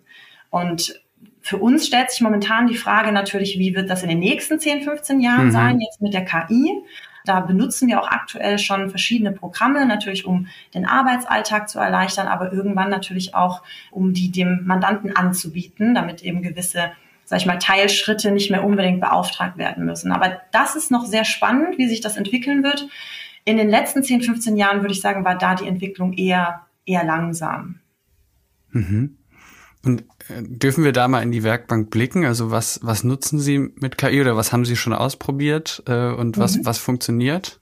Und 0.50 1.00
für 1.40 1.58
uns 1.58 1.86
stellt 1.86 2.10
sich 2.10 2.20
momentan 2.20 2.66
die 2.66 2.76
Frage 2.76 3.12
natürlich, 3.12 3.58
wie 3.58 3.74
wird 3.74 3.90
das 3.90 4.02
in 4.02 4.08
den 4.08 4.20
nächsten 4.20 4.60
10, 4.60 4.82
15 4.82 5.20
Jahren 5.20 5.46
mhm. 5.46 5.50
sein, 5.50 5.80
jetzt 5.80 6.00
mit 6.00 6.14
der 6.14 6.24
KI. 6.24 6.82
Da 7.24 7.40
benutzen 7.40 7.88
wir 7.88 8.00
auch 8.00 8.08
aktuell 8.08 8.58
schon 8.58 8.90
verschiedene 8.90 9.32
Programme, 9.32 9.86
natürlich 9.86 10.24
um 10.24 10.48
den 10.74 10.86
Arbeitsalltag 10.86 11.68
zu 11.68 11.78
erleichtern, 11.78 12.26
aber 12.26 12.52
irgendwann 12.52 12.90
natürlich 12.90 13.34
auch, 13.34 13.62
um 13.90 14.12
die 14.12 14.30
dem 14.30 14.62
Mandanten 14.64 15.14
anzubieten, 15.14 15.94
damit 15.94 16.22
eben 16.22 16.42
gewisse 16.42 16.92
sag 17.24 17.40
ich 17.40 17.46
mal, 17.46 17.58
Teilschritte 17.58 18.30
nicht 18.30 18.50
mehr 18.50 18.62
unbedingt 18.62 19.00
beauftragt 19.00 19.56
werden 19.56 19.86
müssen. 19.86 20.12
Aber 20.12 20.42
das 20.50 20.76
ist 20.76 20.90
noch 20.90 21.06
sehr 21.06 21.24
spannend, 21.24 21.78
wie 21.78 21.88
sich 21.88 22.02
das 22.02 22.18
entwickeln 22.18 22.62
wird. 22.62 22.88
In 23.46 23.56
den 23.56 23.70
letzten 23.70 24.02
10, 24.02 24.22
15 24.22 24.56
Jahren 24.56 24.82
würde 24.82 24.92
ich 24.92 25.00
sagen, 25.00 25.24
war 25.24 25.38
da 25.38 25.54
die 25.54 25.66
Entwicklung 25.66 26.12
eher, 26.12 26.66
eher 26.84 27.04
langsam. 27.04 27.80
Mhm. 28.70 29.16
Und 29.82 30.04
dürfen 30.28 30.84
wir 30.84 30.92
da 30.92 31.08
mal 31.08 31.22
in 31.22 31.32
die 31.32 31.42
Werkbank 31.42 31.90
blicken? 31.90 32.24
Also 32.24 32.50
was, 32.50 32.80
was 32.82 33.04
nutzen 33.04 33.38
Sie 33.38 33.58
mit 33.58 33.98
KI 33.98 34.20
oder 34.20 34.36
was 34.36 34.52
haben 34.52 34.64
Sie 34.64 34.76
schon 34.76 34.92
ausprobiert 34.92 35.82
äh, 35.86 36.08
und 36.12 36.38
was, 36.38 36.56
mhm. 36.56 36.66
was 36.66 36.78
funktioniert? 36.78 37.60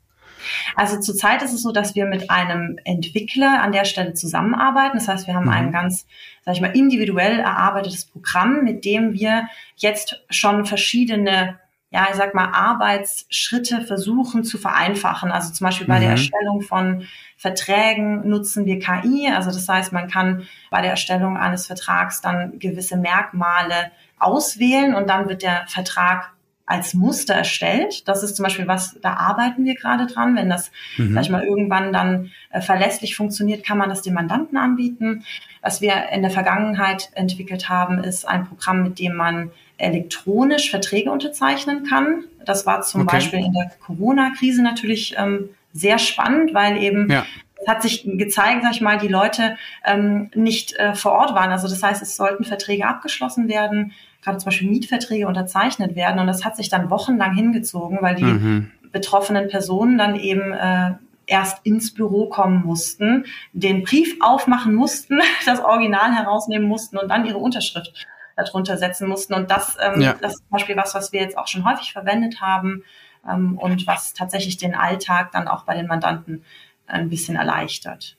Also 0.75 0.99
zurzeit 0.99 1.43
ist 1.43 1.53
es 1.53 1.63
so, 1.63 1.73
dass 1.73 1.95
wir 1.95 2.07
mit 2.07 2.31
einem 2.31 2.79
Entwickler 2.85 3.63
an 3.63 3.73
der 3.73 3.85
Stelle 3.85 4.15
zusammenarbeiten. 4.15 4.97
Das 4.97 5.09
heißt, 5.09 5.27
wir 5.27 5.35
haben 5.35 5.47
mhm. 5.47 5.53
ein 5.53 5.73
ganz, 5.73 6.07
sag 6.45 6.55
ich 6.55 6.61
mal, 6.61 6.77
individuell 6.77 7.39
erarbeitetes 7.39 8.07
Programm, 8.07 8.65
mit 8.65 8.85
dem 8.85 9.13
wir 9.13 9.49
jetzt 9.77 10.23
schon 10.31 10.65
verschiedene 10.65 11.60
ja, 11.93 12.07
ich 12.09 12.17
sag 12.17 12.35
mal, 12.35 12.51
Arbeitsschritte 12.53 13.83
versuchen 13.83 14.45
zu 14.45 14.59
vereinfachen. 14.59 15.33
Also 15.33 15.53
zum 15.53 15.65
Beispiel 15.65 15.89
bei 15.89 15.97
mhm. 15.97 16.03
der 16.03 16.11
Erstellung 16.11 16.63
von 16.63 17.05
Verträgen 17.37 18.29
nutzen 18.29 18.65
wir 18.65 18.79
KI. 18.79 19.29
Also 19.35 19.51
das 19.51 19.69
heißt, 19.69 19.93
man 19.93 20.09
kann 20.09 20.47
bei 20.71 20.83
der 20.83 20.93
Erstellung 20.93 21.37
eines 21.37 21.67
Vertrags 21.67 22.21
dann 22.21 22.59
gewisse 22.61 22.97
Merkmale 22.97 23.91
auswählen 24.19 24.95
und 24.95 25.09
dann 25.09 25.29
wird 25.29 25.43
der 25.43 25.65
Vertrag 25.67 26.33
als 26.71 26.95
Muster 26.95 27.35
erstellt. 27.35 28.07
Das 28.07 28.23
ist 28.23 28.37
zum 28.37 28.45
Beispiel 28.45 28.69
was, 28.69 28.97
da 29.03 29.15
arbeiten 29.15 29.65
wir 29.65 29.75
gerade 29.75 30.07
dran. 30.07 30.37
Wenn 30.37 30.49
das, 30.49 30.71
mhm. 30.97 31.15
sag 31.15 31.23
ich 31.25 31.31
mal, 31.31 31.43
irgendwann 31.43 31.93
dann 31.93 32.31
äh, 32.51 32.61
verlässlich 32.61 33.17
funktioniert, 33.17 33.67
kann 33.67 33.77
man 33.77 33.89
das 33.89 34.03
dem 34.03 34.15
Mandanten 34.15 34.57
anbieten. 34.57 35.25
Was 35.63 35.81
wir 35.81 36.11
in 36.13 36.23
der 36.23 36.31
Vergangenheit 36.31 37.11
entwickelt 37.15 37.69
haben, 37.69 38.05
ist 38.05 38.29
ein 38.29 38.47
Programm, 38.47 38.85
mit 38.85 39.01
dem 39.01 39.17
man 39.17 39.51
elektronisch 39.81 40.71
Verträge 40.71 41.11
unterzeichnen 41.11 41.85
kann. 41.85 42.25
Das 42.45 42.67
war 42.67 42.83
zum 42.83 43.03
okay. 43.03 43.17
Beispiel 43.17 43.39
in 43.41 43.53
der 43.53 43.71
Corona-Krise 43.85 44.63
natürlich 44.63 45.15
ähm, 45.17 45.51
sehr 45.73 45.99
spannend, 45.99 46.55
weil 46.55 46.83
eben 46.83 47.11
ja. 47.11 47.25
es 47.61 47.69
hat 47.69 47.83
sich 47.83 48.05
gezeigt, 48.05 48.63
sag 48.63 48.73
ich 48.73 48.81
mal, 48.81 48.99
die 48.99 49.09
Leute 49.09 49.57
ähm, 49.85 50.31
nicht 50.35 50.75
äh, 50.77 50.95
vor 50.95 51.13
Ort 51.13 51.35
waren. 51.35 51.51
Also 51.51 51.69
das 51.69 51.83
heißt, 51.83 52.03
es 52.03 52.17
sollten 52.17 52.45
Verträge 52.45 52.87
abgeschlossen 52.87 53.49
werden, 53.49 53.93
gerade 54.23 54.39
zum 54.39 54.47
Beispiel 54.47 54.69
Mietverträge 54.69 55.27
unterzeichnet 55.27 55.97
werden. 55.97 56.21
Und 56.21 56.27
das 56.27 56.45
hat 56.45 56.57
sich 56.57 56.69
dann 56.69 56.91
wochenlang 56.91 57.35
hingezogen, 57.35 57.99
weil 58.01 58.17
die 58.17 58.25
mhm. 58.25 58.71
betroffenen 58.93 59.49
Personen 59.49 59.97
dann 59.97 60.17
eben 60.17 60.53
äh, 60.53 60.93
erst 61.27 61.65
ins 61.65 61.95
Büro 61.95 62.27
kommen 62.27 62.65
mussten, 62.65 63.25
den 63.53 63.85
Brief 63.85 64.17
aufmachen 64.21 64.75
mussten, 64.75 65.21
das 65.47 65.61
Original 65.61 66.13
herausnehmen 66.13 66.69
mussten 66.69 66.99
und 66.99 67.09
dann 67.09 67.25
ihre 67.25 67.39
Unterschrift 67.39 68.07
darunter 68.45 68.77
setzen 68.77 69.09
mussten. 69.09 69.35
Und 69.35 69.51
das, 69.51 69.77
ähm, 69.81 70.01
ja. 70.01 70.15
das 70.21 70.33
ist 70.33 70.39
zum 70.39 70.51
Beispiel 70.51 70.77
was, 70.77 70.95
was 70.95 71.13
wir 71.13 71.21
jetzt 71.21 71.39
auch 71.39 71.49
schon 71.49 71.65
häufig 71.65 71.93
verwendet 71.93 72.41
haben 72.41 72.85
ähm, 73.29 73.59
und 73.59 73.87
was 73.87 74.15
tatsächlich 74.15 74.57
den 74.57 74.75
Alltag 74.75 75.33
dann 75.33 75.49
auch 75.49 75.65
bei 75.65 75.75
den 75.75 75.87
Mandanten 75.87 76.45
ein 76.87 77.09
bisschen 77.09 77.37
erleichtert. 77.37 78.17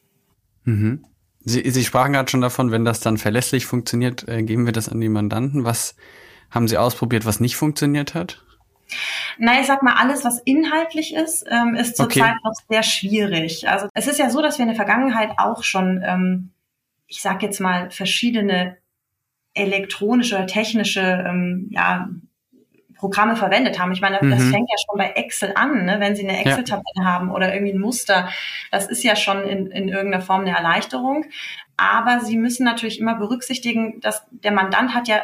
Mhm. 0.64 1.06
Sie, 1.44 1.70
Sie 1.70 1.84
sprachen 1.84 2.14
gerade 2.14 2.30
schon 2.30 2.42
davon, 2.42 2.72
wenn 2.72 2.86
das 2.86 3.00
dann 3.00 3.18
verlässlich 3.18 3.66
funktioniert, 3.66 4.28
äh, 4.28 4.44
geben 4.44 4.66
wir 4.66 4.74
das 4.74 4.90
an 4.90 5.02
die 5.02 5.10
Mandanten. 5.10 5.66
Was 5.66 5.96
haben 6.52 6.68
Sie 6.68 6.78
ausprobiert, 6.78 7.26
was 7.26 7.40
nicht 7.40 7.56
funktioniert 7.56 8.14
hat? 8.14 8.44
Na, 9.38 9.60
ich 9.60 9.68
sag 9.68 9.84
mal, 9.84 9.96
alles, 9.96 10.24
was 10.24 10.40
inhaltlich 10.44 11.16
ist, 11.16 11.46
ähm, 11.50 11.76
ist 11.76 11.96
zurzeit 11.96 12.34
okay. 12.34 12.40
noch 12.44 12.54
sehr 12.70 12.84
schwierig. 12.84 13.68
Also 13.70 13.88
es 13.94 14.08
ist 14.08 14.20
ja 14.20 14.30
so, 14.30 14.42
dass 14.42 14.58
wir 14.58 14.64
in 14.64 14.70
der 14.70 14.76
Vergangenheit 14.76 15.32
auch 15.38 15.64
schon, 15.64 16.04
ähm, 16.06 16.50
ich 17.08 17.22
sag 17.22 17.42
jetzt 17.42 17.60
mal, 17.60 17.90
verschiedene 17.90 18.78
elektronische 19.54 20.36
oder 20.36 20.48
technische 20.48 21.02
ähm, 21.02 21.70
ja, 21.72 22.10
Programme 23.02 23.36
verwendet 23.36 23.80
haben. 23.80 23.92
Ich 23.92 24.02
meine, 24.02 24.20
das 24.22 24.40
mhm. 24.40 24.52
fängt 24.52 24.70
ja 24.70 24.76
schon 24.86 24.98
bei 24.98 25.12
Excel 25.12 25.54
an, 25.56 25.86
ne? 25.86 26.00
wenn 26.00 26.16
Sie 26.16 26.28
eine 26.28 26.40
Excel-Tabelle 26.40 26.84
ja. 26.98 27.04
haben 27.04 27.32
oder 27.32 27.52
irgendwie 27.52 27.74
ein 27.74 27.82
Muster. 27.82 28.30
Das 28.72 28.88
ist 28.88 29.04
ja 29.04 29.16
schon 29.16 29.44
in, 29.44 29.68
in 29.72 29.90
irgendeiner 29.90 30.24
Form 30.24 30.42
eine 30.42 30.56
Erleichterung. 30.56 31.26
Aber 31.78 32.20
Sie 32.20 32.38
müssen 32.38 32.64
natürlich 32.64 33.00
immer 33.00 33.16
berücksichtigen, 33.16 34.00
dass 34.02 34.24
der 34.30 34.52
Mandant 34.52 34.94
hat 34.94 35.08
ja 35.08 35.22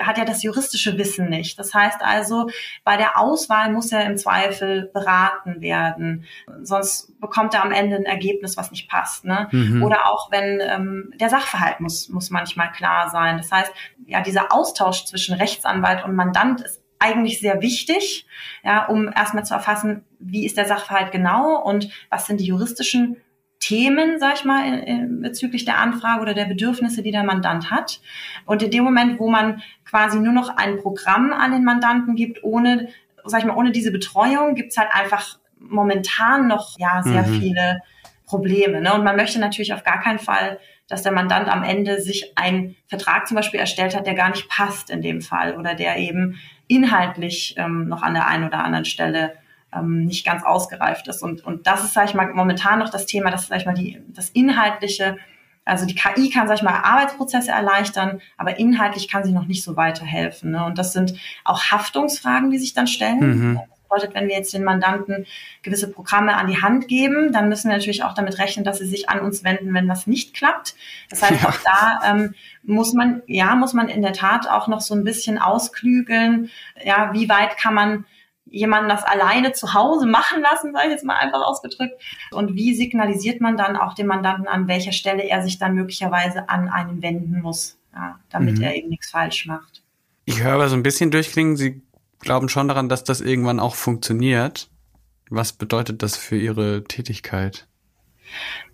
hat 0.00 0.18
ja 0.18 0.24
das 0.24 0.42
juristische 0.42 0.98
Wissen 0.98 1.28
nicht. 1.28 1.58
Das 1.58 1.72
heißt 1.72 2.02
also, 2.02 2.48
bei 2.84 2.96
der 2.96 3.18
Auswahl 3.18 3.72
muss 3.72 3.92
er 3.92 4.04
im 4.04 4.16
Zweifel 4.16 4.90
beraten 4.92 5.60
werden. 5.60 6.24
Sonst 6.62 7.18
bekommt 7.20 7.54
er 7.54 7.62
am 7.62 7.72
Ende 7.72 7.96
ein 7.96 8.04
Ergebnis, 8.04 8.56
was 8.56 8.70
nicht 8.70 8.88
passt. 8.88 9.24
Ne? 9.24 9.48
Mhm. 9.52 9.82
Oder 9.82 10.10
auch 10.10 10.30
wenn 10.30 10.60
ähm, 10.60 11.12
der 11.20 11.30
Sachverhalt 11.30 11.80
muss, 11.80 12.08
muss 12.08 12.30
manchmal 12.30 12.72
klar 12.72 13.10
sein. 13.10 13.36
Das 13.36 13.52
heißt, 13.52 13.72
ja, 14.06 14.22
dieser 14.22 14.52
Austausch 14.52 15.04
zwischen 15.04 15.34
Rechtsanwalt 15.36 16.04
und 16.04 16.14
Mandant 16.14 16.62
ist 16.62 16.82
eigentlich 16.98 17.40
sehr 17.40 17.60
wichtig, 17.60 18.26
ja, 18.64 18.86
um 18.86 19.12
erstmal 19.12 19.44
zu 19.44 19.54
erfassen, 19.54 20.04
wie 20.18 20.46
ist 20.46 20.56
der 20.56 20.64
Sachverhalt 20.64 21.12
genau 21.12 21.62
und 21.62 21.90
was 22.10 22.26
sind 22.26 22.40
die 22.40 22.46
juristischen 22.46 23.16
Themen, 23.60 24.18
sag 24.18 24.34
ich 24.34 24.44
mal, 24.44 24.66
in, 24.66 24.74
in, 24.74 25.22
bezüglich 25.22 25.64
der 25.64 25.78
Anfrage 25.78 26.22
oder 26.22 26.34
der 26.34 26.44
Bedürfnisse, 26.44 27.02
die 27.02 27.10
der 27.10 27.24
Mandant 27.24 27.70
hat. 27.70 28.00
Und 28.44 28.62
in 28.62 28.70
dem 28.70 28.84
Moment, 28.84 29.18
wo 29.18 29.28
man 29.28 29.62
quasi 29.84 30.18
nur 30.18 30.32
noch 30.32 30.56
ein 30.56 30.78
Programm 30.78 31.32
an 31.32 31.52
den 31.52 31.64
Mandanten 31.64 32.16
gibt, 32.16 32.44
ohne, 32.44 32.88
sag 33.24 33.40
ich 33.40 33.46
mal, 33.46 33.56
ohne 33.56 33.72
diese 33.72 33.92
Betreuung, 33.92 34.54
gibt's 34.54 34.76
halt 34.76 34.90
einfach 34.92 35.38
momentan 35.58 36.46
noch 36.46 36.78
ja 36.78 37.02
sehr 37.02 37.26
mhm. 37.26 37.40
viele 37.40 37.80
Probleme. 38.26 38.80
Ne? 38.80 38.92
Und 38.94 39.04
man 39.04 39.16
möchte 39.16 39.38
natürlich 39.38 39.72
auf 39.72 39.84
gar 39.84 40.00
keinen 40.00 40.18
Fall, 40.18 40.58
dass 40.88 41.02
der 41.02 41.12
Mandant 41.12 41.48
am 41.48 41.64
Ende 41.64 42.00
sich 42.00 42.32
einen 42.36 42.76
Vertrag 42.86 43.26
zum 43.26 43.36
Beispiel 43.36 43.58
erstellt 43.58 43.96
hat, 43.96 44.06
der 44.06 44.14
gar 44.14 44.30
nicht 44.30 44.48
passt 44.48 44.90
in 44.90 45.02
dem 45.02 45.20
Fall 45.20 45.56
oder 45.56 45.74
der 45.74 45.96
eben 45.96 46.38
inhaltlich 46.68 47.54
ähm, 47.56 47.88
noch 47.88 48.02
an 48.02 48.14
der 48.14 48.26
einen 48.26 48.44
oder 48.44 48.62
anderen 48.62 48.84
Stelle 48.84 49.32
ähm, 49.74 50.04
nicht 50.04 50.24
ganz 50.24 50.44
ausgereift 50.44 51.08
ist. 51.08 51.22
Und, 51.22 51.44
und 51.44 51.66
das 51.66 51.84
ist, 51.84 51.94
sage 51.94 52.08
ich 52.08 52.14
mal, 52.14 52.32
momentan 52.32 52.78
noch 52.78 52.90
das 52.90 53.06
Thema, 53.06 53.30
das, 53.30 53.46
sag 53.46 53.58
ich 53.58 53.66
mal, 53.66 53.74
die, 53.74 54.00
das 54.08 54.30
Inhaltliche, 54.30 55.16
also 55.64 55.84
die 55.84 55.94
KI 55.94 56.30
kann, 56.30 56.46
sag 56.46 56.58
ich 56.58 56.62
mal, 56.62 56.80
Arbeitsprozesse 56.80 57.50
erleichtern, 57.50 58.20
aber 58.36 58.58
inhaltlich 58.58 59.08
kann 59.08 59.24
sie 59.24 59.32
noch 59.32 59.46
nicht 59.46 59.64
so 59.64 59.76
weiterhelfen. 59.76 60.52
Ne? 60.52 60.64
Und 60.64 60.78
das 60.78 60.92
sind 60.92 61.14
auch 61.44 61.70
Haftungsfragen, 61.70 62.50
die 62.50 62.58
sich 62.58 62.72
dann 62.72 62.86
stellen. 62.86 63.18
Mhm. 63.18 63.54
Das 63.56 63.88
bedeutet, 63.88 64.14
wenn 64.14 64.28
wir 64.28 64.36
jetzt 64.36 64.54
den 64.54 64.62
Mandanten 64.62 65.26
gewisse 65.62 65.90
Programme 65.90 66.36
an 66.36 66.46
die 66.46 66.62
Hand 66.62 66.86
geben, 66.86 67.32
dann 67.32 67.48
müssen 67.48 67.68
wir 67.68 67.76
natürlich 67.76 68.04
auch 68.04 68.14
damit 68.14 68.38
rechnen, 68.38 68.64
dass 68.64 68.78
sie 68.78 68.86
sich 68.86 69.08
an 69.08 69.20
uns 69.20 69.42
wenden, 69.42 69.74
wenn 69.74 69.88
das 69.88 70.06
nicht 70.06 70.34
klappt. 70.34 70.76
Das 71.10 71.22
heißt, 71.22 71.42
ja. 71.42 71.48
auch 71.48 71.58
da 71.64 72.00
ähm, 72.12 72.34
muss 72.62 72.92
man, 72.92 73.22
ja, 73.26 73.56
muss 73.56 73.74
man 73.74 73.88
in 73.88 74.02
der 74.02 74.12
Tat 74.12 74.48
auch 74.48 74.68
noch 74.68 74.80
so 74.80 74.94
ein 74.94 75.04
bisschen 75.04 75.38
ausklügeln, 75.38 76.50
ja, 76.84 77.12
wie 77.12 77.28
weit 77.28 77.56
kann 77.58 77.74
man 77.74 78.04
jemanden 78.46 78.88
das 78.88 79.04
alleine 79.04 79.52
zu 79.52 79.74
Hause 79.74 80.06
machen 80.06 80.40
lassen, 80.40 80.72
sage 80.72 80.86
ich 80.86 80.92
jetzt 80.92 81.04
mal 81.04 81.16
einfach 81.16 81.42
ausgedrückt. 81.42 82.00
Und 82.30 82.54
wie 82.54 82.74
signalisiert 82.74 83.40
man 83.40 83.56
dann 83.56 83.76
auch 83.76 83.94
dem 83.94 84.06
Mandanten, 84.06 84.46
an 84.46 84.68
welcher 84.68 84.92
Stelle 84.92 85.24
er 85.24 85.42
sich 85.42 85.58
dann 85.58 85.74
möglicherweise 85.74 86.48
an 86.48 86.68
einen 86.68 87.02
wenden 87.02 87.40
muss, 87.42 87.78
ja, 87.94 88.18
damit 88.30 88.58
mhm. 88.58 88.62
er 88.62 88.76
eben 88.76 88.88
nichts 88.88 89.10
falsch 89.10 89.46
macht. 89.46 89.82
Ich 90.24 90.42
höre 90.42 90.54
aber 90.54 90.68
so 90.68 90.76
ein 90.76 90.82
bisschen 90.82 91.10
durchklingen, 91.10 91.56
Sie 91.56 91.82
glauben 92.20 92.48
schon 92.48 92.68
daran, 92.68 92.88
dass 92.88 93.04
das 93.04 93.20
irgendwann 93.20 93.60
auch 93.60 93.74
funktioniert. 93.74 94.68
Was 95.28 95.52
bedeutet 95.52 96.02
das 96.02 96.16
für 96.16 96.36
Ihre 96.36 96.84
Tätigkeit? 96.84 97.66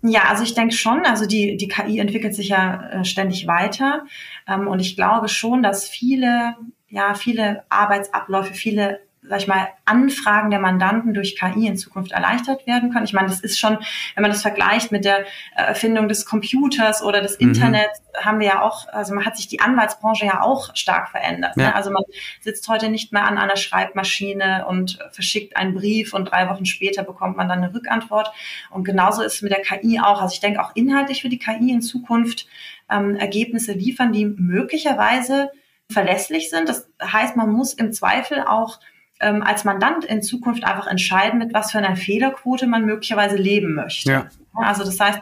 Ja, 0.01 0.23
also 0.29 0.43
ich 0.43 0.55
denke 0.55 0.75
schon, 0.75 1.05
also 1.05 1.25
die, 1.25 1.57
die 1.57 1.67
KI 1.67 1.99
entwickelt 1.99 2.35
sich 2.35 2.49
ja 2.49 2.89
äh, 2.89 3.05
ständig 3.05 3.47
weiter. 3.47 4.05
Ähm, 4.47 4.67
und 4.67 4.79
ich 4.79 4.95
glaube 4.95 5.29
schon, 5.29 5.63
dass 5.63 5.87
viele, 5.87 6.55
ja, 6.89 7.13
viele 7.13 7.63
Arbeitsabläufe, 7.69 8.53
viele 8.53 8.99
sag 9.27 9.39
ich 9.39 9.47
mal, 9.47 9.67
Anfragen 9.85 10.51
der 10.51 10.59
Mandanten 10.59 11.13
durch 11.13 11.37
KI 11.37 11.67
in 11.67 11.77
Zukunft 11.77 12.11
erleichtert 12.11 12.67
werden 12.67 12.91
können. 12.91 13.05
Ich 13.05 13.13
meine, 13.13 13.27
das 13.27 13.39
ist 13.39 13.59
schon, 13.59 13.77
wenn 14.15 14.21
man 14.21 14.31
das 14.31 14.41
vergleicht 14.41 14.91
mit 14.91 15.05
der 15.05 15.25
Erfindung 15.55 16.07
des 16.07 16.25
Computers 16.25 17.01
oder 17.03 17.21
des 17.21 17.39
mhm. 17.39 17.49
Internets, 17.49 18.01
haben 18.21 18.39
wir 18.39 18.47
ja 18.47 18.61
auch, 18.61 18.87
also 18.89 19.13
man 19.13 19.25
hat 19.25 19.37
sich 19.37 19.47
die 19.47 19.59
Anwaltsbranche 19.59 20.25
ja 20.25 20.41
auch 20.41 20.75
stark 20.75 21.09
verändert. 21.09 21.57
Ne? 21.57 21.63
Ja. 21.63 21.69
Ne? 21.69 21.75
Also 21.75 21.91
man 21.91 22.03
sitzt 22.41 22.67
heute 22.67 22.89
nicht 22.89 23.11
mehr 23.11 23.25
an 23.25 23.37
einer 23.37 23.55
Schreibmaschine 23.55 24.65
und 24.67 24.99
verschickt 25.11 25.57
einen 25.57 25.73
Brief 25.73 26.13
und 26.13 26.25
drei 26.25 26.49
Wochen 26.49 26.65
später 26.65 27.03
bekommt 27.03 27.37
man 27.37 27.47
dann 27.47 27.63
eine 27.63 27.73
Rückantwort. 27.73 28.31
Und 28.69 28.83
genauso 28.83 29.23
ist 29.23 29.35
es 29.35 29.41
mit 29.41 29.51
der 29.51 29.61
KI 29.61 29.99
auch. 29.99 30.21
Also 30.21 30.33
ich 30.33 30.41
denke 30.41 30.61
auch 30.61 30.71
inhaltlich 30.75 31.21
für 31.21 31.29
die 31.29 31.39
KI 31.39 31.71
in 31.71 31.81
Zukunft 31.81 32.47
ähm, 32.89 33.15
Ergebnisse 33.15 33.73
liefern, 33.73 34.11
die 34.11 34.25
möglicherweise 34.25 35.49
verlässlich 35.89 36.49
sind. 36.49 36.69
Das 36.69 36.89
heißt, 37.01 37.35
man 37.35 37.51
muss 37.51 37.73
im 37.73 37.93
Zweifel 37.93 38.41
auch 38.41 38.79
ähm, 39.23 39.41
als 39.41 39.63
Mandant 39.63 40.05
in 40.05 40.21
Zukunft 40.21 40.63
einfach 40.63 40.87
entscheiden, 40.87 41.39
mit 41.39 41.53
was 41.53 41.71
für 41.71 41.77
einer 41.77 41.95
Fehlerquote 41.95 42.67
man 42.67 42.85
möglicherweise 42.85 43.37
leben 43.37 43.73
möchte. 43.75 44.11
Ja. 44.11 44.29
Also 44.53 44.83
das 44.83 44.99
heißt, 44.99 45.19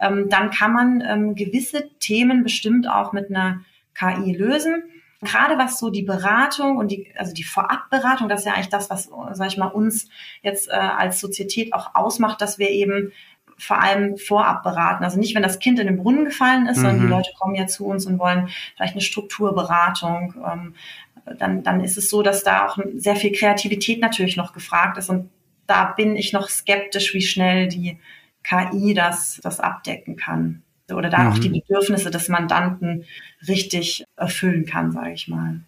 ähm, 0.00 0.28
dann 0.28 0.50
kann 0.50 0.72
man 0.72 1.00
ähm, 1.00 1.34
gewisse 1.34 1.88
Themen 2.00 2.42
bestimmt 2.42 2.88
auch 2.88 3.12
mit 3.12 3.30
einer 3.30 3.60
KI 3.94 4.32
lösen. 4.32 4.82
Gerade 5.22 5.56
was 5.56 5.78
so 5.78 5.88
die 5.88 6.02
Beratung 6.02 6.76
und 6.76 6.90
die, 6.90 7.06
also 7.16 7.32
die 7.32 7.44
Vorabberatung, 7.44 8.28
das 8.28 8.40
ist 8.40 8.46
ja 8.46 8.52
eigentlich 8.52 8.68
das, 8.68 8.90
was, 8.90 9.08
sag 9.32 9.46
ich 9.46 9.56
mal, 9.56 9.68
uns 9.68 10.10
jetzt 10.42 10.68
äh, 10.68 10.72
als 10.72 11.18
Sozietät 11.18 11.72
auch 11.72 11.94
ausmacht, 11.94 12.42
dass 12.42 12.58
wir 12.58 12.68
eben 12.68 13.12
vor 13.56 13.80
allem 13.80 14.16
vorab 14.16 14.62
beraten. 14.62 15.04
Also 15.04 15.18
nicht, 15.18 15.34
wenn 15.34 15.42
das 15.42 15.58
Kind 15.58 15.78
in 15.78 15.86
den 15.86 15.96
Brunnen 15.96 16.24
gefallen 16.24 16.66
ist, 16.66 16.78
mhm. 16.78 16.82
sondern 16.82 16.98
die 16.98 17.06
mhm. 17.06 17.10
Leute 17.10 17.30
kommen 17.38 17.54
ja 17.54 17.66
zu 17.66 17.86
uns 17.86 18.06
und 18.06 18.18
wollen 18.18 18.48
vielleicht 18.76 18.94
eine 18.94 19.00
Strukturberatung, 19.00 20.34
ähm, 20.46 20.74
dann, 21.24 21.62
dann 21.62 21.82
ist 21.82 21.96
es 21.96 22.10
so, 22.10 22.22
dass 22.22 22.42
da 22.42 22.66
auch 22.66 22.78
sehr 22.96 23.16
viel 23.16 23.32
Kreativität 23.32 24.00
natürlich 24.00 24.36
noch 24.36 24.52
gefragt 24.52 24.98
ist. 24.98 25.08
Und 25.08 25.30
da 25.66 25.92
bin 25.92 26.16
ich 26.16 26.32
noch 26.32 26.48
skeptisch, 26.48 27.14
wie 27.14 27.22
schnell 27.22 27.68
die 27.68 27.98
KI 28.42 28.94
das, 28.94 29.40
das 29.42 29.60
abdecken 29.60 30.16
kann. 30.16 30.62
Oder 30.92 31.08
da 31.08 31.20
mhm. 31.20 31.32
auch 31.32 31.38
die 31.38 31.48
mhm. 31.48 31.60
Bedürfnisse 31.66 32.10
des 32.10 32.28
Mandanten 32.28 33.04
richtig 33.48 34.04
erfüllen 34.16 34.66
kann, 34.66 34.92
sage 34.92 35.12
ich 35.12 35.28
mal. 35.28 35.60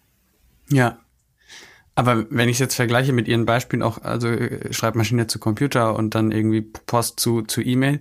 Ja. 0.69 0.99
Aber 1.95 2.29
wenn 2.29 2.49
ich 2.49 2.59
jetzt 2.59 2.75
vergleiche 2.75 3.11
mit 3.11 3.27
Ihren 3.27 3.47
Beispielen 3.47 3.81
auch, 3.81 4.03
also 4.03 4.27
äh, 4.27 4.71
Schreibmaschine 4.71 5.25
zu 5.25 5.39
Computer 5.39 5.95
und 5.95 6.13
dann 6.13 6.31
irgendwie 6.31 6.61
Post 6.61 7.19
zu, 7.19 7.41
zu 7.41 7.61
E-Mail, 7.61 7.99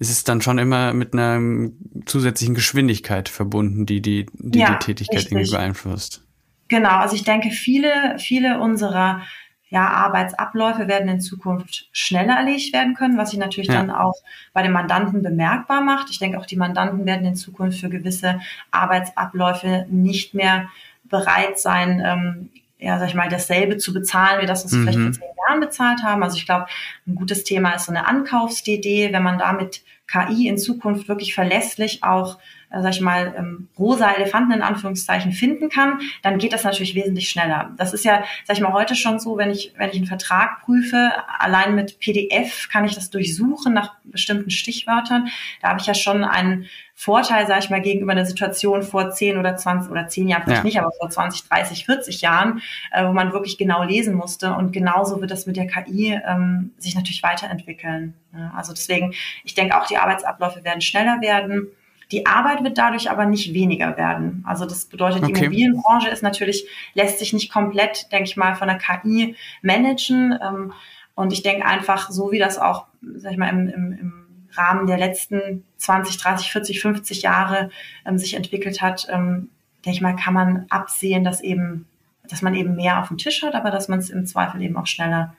ist 0.00 0.10
es 0.10 0.24
dann 0.24 0.42
schon 0.42 0.58
immer 0.58 0.92
mit 0.92 1.14
einer 1.14 1.70
zusätzlichen 2.04 2.56
Geschwindigkeit 2.56 3.28
verbunden, 3.28 3.86
die 3.86 4.02
die, 4.02 4.26
die, 4.32 4.58
ja, 4.58 4.72
die 4.72 4.84
Tätigkeit 4.84 5.18
richtig. 5.18 5.32
irgendwie 5.32 5.52
beeinflusst. 5.52 6.25
Genau, 6.68 6.98
also 6.98 7.14
ich 7.14 7.24
denke, 7.24 7.50
viele, 7.50 8.18
viele 8.18 8.60
unserer 8.60 9.22
ja, 9.68 9.88
Arbeitsabläufe 9.88 10.86
werden 10.86 11.08
in 11.08 11.20
Zukunft 11.20 11.88
schneller 11.92 12.36
erledigt 12.36 12.72
werden 12.72 12.94
können, 12.94 13.18
was 13.18 13.30
sich 13.30 13.38
natürlich 13.38 13.68
ja. 13.68 13.74
dann 13.74 13.90
auch 13.90 14.14
bei 14.52 14.62
den 14.62 14.72
Mandanten 14.72 15.22
bemerkbar 15.22 15.80
macht. 15.80 16.10
Ich 16.10 16.18
denke, 16.18 16.38
auch 16.38 16.46
die 16.46 16.56
Mandanten 16.56 17.04
werden 17.04 17.26
in 17.26 17.34
Zukunft 17.34 17.80
für 17.80 17.88
gewisse 17.88 18.40
Arbeitsabläufe 18.70 19.86
nicht 19.90 20.34
mehr 20.34 20.68
bereit 21.04 21.58
sein, 21.58 22.00
ähm, 22.04 22.50
ja, 22.78 22.98
sag 22.98 23.08
ich 23.08 23.14
mal, 23.14 23.28
dasselbe 23.28 23.78
zu 23.78 23.92
bezahlen, 23.92 24.40
wie 24.40 24.46
das, 24.46 24.64
was 24.64 24.72
mhm. 24.72 24.82
vielleicht 24.82 24.98
vor 24.98 25.12
zehn 25.12 25.36
Jahren 25.48 25.60
bezahlt 25.60 26.02
haben. 26.02 26.22
Also 26.22 26.36
ich 26.36 26.46
glaube, 26.46 26.66
ein 27.06 27.14
gutes 27.14 27.42
Thema 27.42 27.72
ist 27.72 27.86
so 27.86 27.92
eine 27.92 28.06
Ankaufs-DD, 28.06 29.12
wenn 29.12 29.22
man 29.22 29.38
damit 29.38 29.82
KI 30.06 30.46
in 30.46 30.58
Zukunft 30.58 31.08
wirklich 31.08 31.34
verlässlich 31.34 32.04
auch 32.04 32.38
äh, 32.76 32.82
sag 32.82 32.92
ich 32.92 33.00
mal, 33.00 33.34
ähm, 33.36 33.68
rosa 33.78 34.10
Elefanten 34.12 34.52
in 34.52 34.62
Anführungszeichen 34.62 35.32
finden 35.32 35.68
kann, 35.68 36.00
dann 36.22 36.38
geht 36.38 36.52
das 36.52 36.64
natürlich 36.64 36.94
wesentlich 36.94 37.28
schneller. 37.28 37.70
Das 37.76 37.94
ist 37.94 38.04
ja, 38.04 38.24
sag 38.44 38.56
ich 38.56 38.62
mal, 38.62 38.72
heute 38.72 38.94
schon 38.94 39.18
so, 39.18 39.36
wenn 39.36 39.50
ich, 39.50 39.72
wenn 39.76 39.90
ich 39.90 39.96
einen 39.96 40.06
Vertrag 40.06 40.62
prüfe, 40.62 41.12
allein 41.38 41.74
mit 41.74 41.98
PDF 42.00 42.68
kann 42.70 42.84
ich 42.84 42.94
das 42.94 43.10
durchsuchen 43.10 43.72
nach 43.72 43.94
bestimmten 44.04 44.50
Stichwörtern. 44.50 45.28
Da 45.62 45.68
habe 45.68 45.80
ich 45.80 45.86
ja 45.86 45.94
schon 45.94 46.24
einen 46.24 46.66
Vorteil, 46.98 47.46
sage 47.46 47.60
ich 47.60 47.70
mal, 47.70 47.82
gegenüber 47.82 48.12
einer 48.12 48.24
Situation 48.24 48.82
vor 48.82 49.10
10 49.10 49.36
oder 49.36 49.54
20 49.54 49.90
oder 49.90 50.08
10 50.08 50.28
Jahren, 50.28 50.44
vielleicht 50.44 50.60
ja. 50.60 50.64
nicht, 50.64 50.80
aber 50.80 50.92
vor 50.92 51.10
20, 51.10 51.46
30, 51.46 51.84
40 51.84 52.22
Jahren, 52.22 52.62
äh, 52.90 53.04
wo 53.04 53.12
man 53.12 53.32
wirklich 53.32 53.58
genau 53.58 53.82
lesen 53.82 54.14
musste. 54.14 54.54
Und 54.54 54.72
genauso 54.72 55.20
wird 55.20 55.30
das 55.30 55.46
mit 55.46 55.58
der 55.58 55.66
KI 55.66 56.18
ähm, 56.26 56.72
sich 56.78 56.94
natürlich 56.94 57.22
weiterentwickeln. 57.22 58.14
Ja, 58.34 58.52
also 58.56 58.72
deswegen, 58.72 59.12
ich 59.44 59.54
denke 59.54 59.78
auch, 59.78 59.86
die 59.86 59.98
Arbeitsabläufe 59.98 60.64
werden 60.64 60.80
schneller 60.80 61.20
werden. 61.20 61.68
Die 62.12 62.26
Arbeit 62.26 62.62
wird 62.62 62.78
dadurch 62.78 63.10
aber 63.10 63.26
nicht 63.26 63.52
weniger 63.52 63.96
werden. 63.96 64.44
Also 64.46 64.64
das 64.64 64.84
bedeutet, 64.84 65.26
die 65.26 65.32
okay. 65.32 65.46
Immobilienbranche 65.46 66.08
ist 66.08 66.22
natürlich, 66.22 66.66
lässt 66.94 67.18
sich 67.18 67.32
nicht 67.32 67.52
komplett, 67.52 68.12
denke 68.12 68.24
ich 68.24 68.36
mal, 68.36 68.54
von 68.54 68.68
der 68.68 68.78
KI 68.78 69.34
managen. 69.62 70.38
Ähm, 70.40 70.72
und 71.16 71.32
ich 71.32 71.42
denke 71.42 71.66
einfach, 71.66 72.10
so 72.10 72.30
wie 72.30 72.38
das 72.38 72.58
auch, 72.58 72.86
sag 73.16 73.32
ich 73.32 73.38
mal, 73.38 73.48
im, 73.48 73.68
im, 73.68 73.92
im 73.92 74.26
Rahmen 74.52 74.86
der 74.86 74.98
letzten 74.98 75.64
20, 75.78 76.18
30, 76.18 76.52
40, 76.52 76.80
50 76.80 77.22
Jahre 77.22 77.70
ähm, 78.04 78.18
sich 78.18 78.34
entwickelt 78.34 78.80
hat, 78.82 79.08
ähm, 79.10 79.48
denke 79.84 79.96
ich 79.96 80.00
mal, 80.00 80.16
kann 80.16 80.34
man 80.34 80.66
absehen, 80.68 81.24
dass 81.24 81.40
eben, 81.40 81.86
dass 82.28 82.42
man 82.42 82.54
eben 82.54 82.76
mehr 82.76 83.00
auf 83.00 83.08
dem 83.08 83.18
Tisch 83.18 83.42
hat, 83.42 83.54
aber 83.54 83.70
dass 83.70 83.88
man 83.88 83.98
es 83.98 84.10
im 84.10 84.26
Zweifel 84.26 84.62
eben 84.62 84.76
auch 84.76 84.86
schneller 84.86 85.34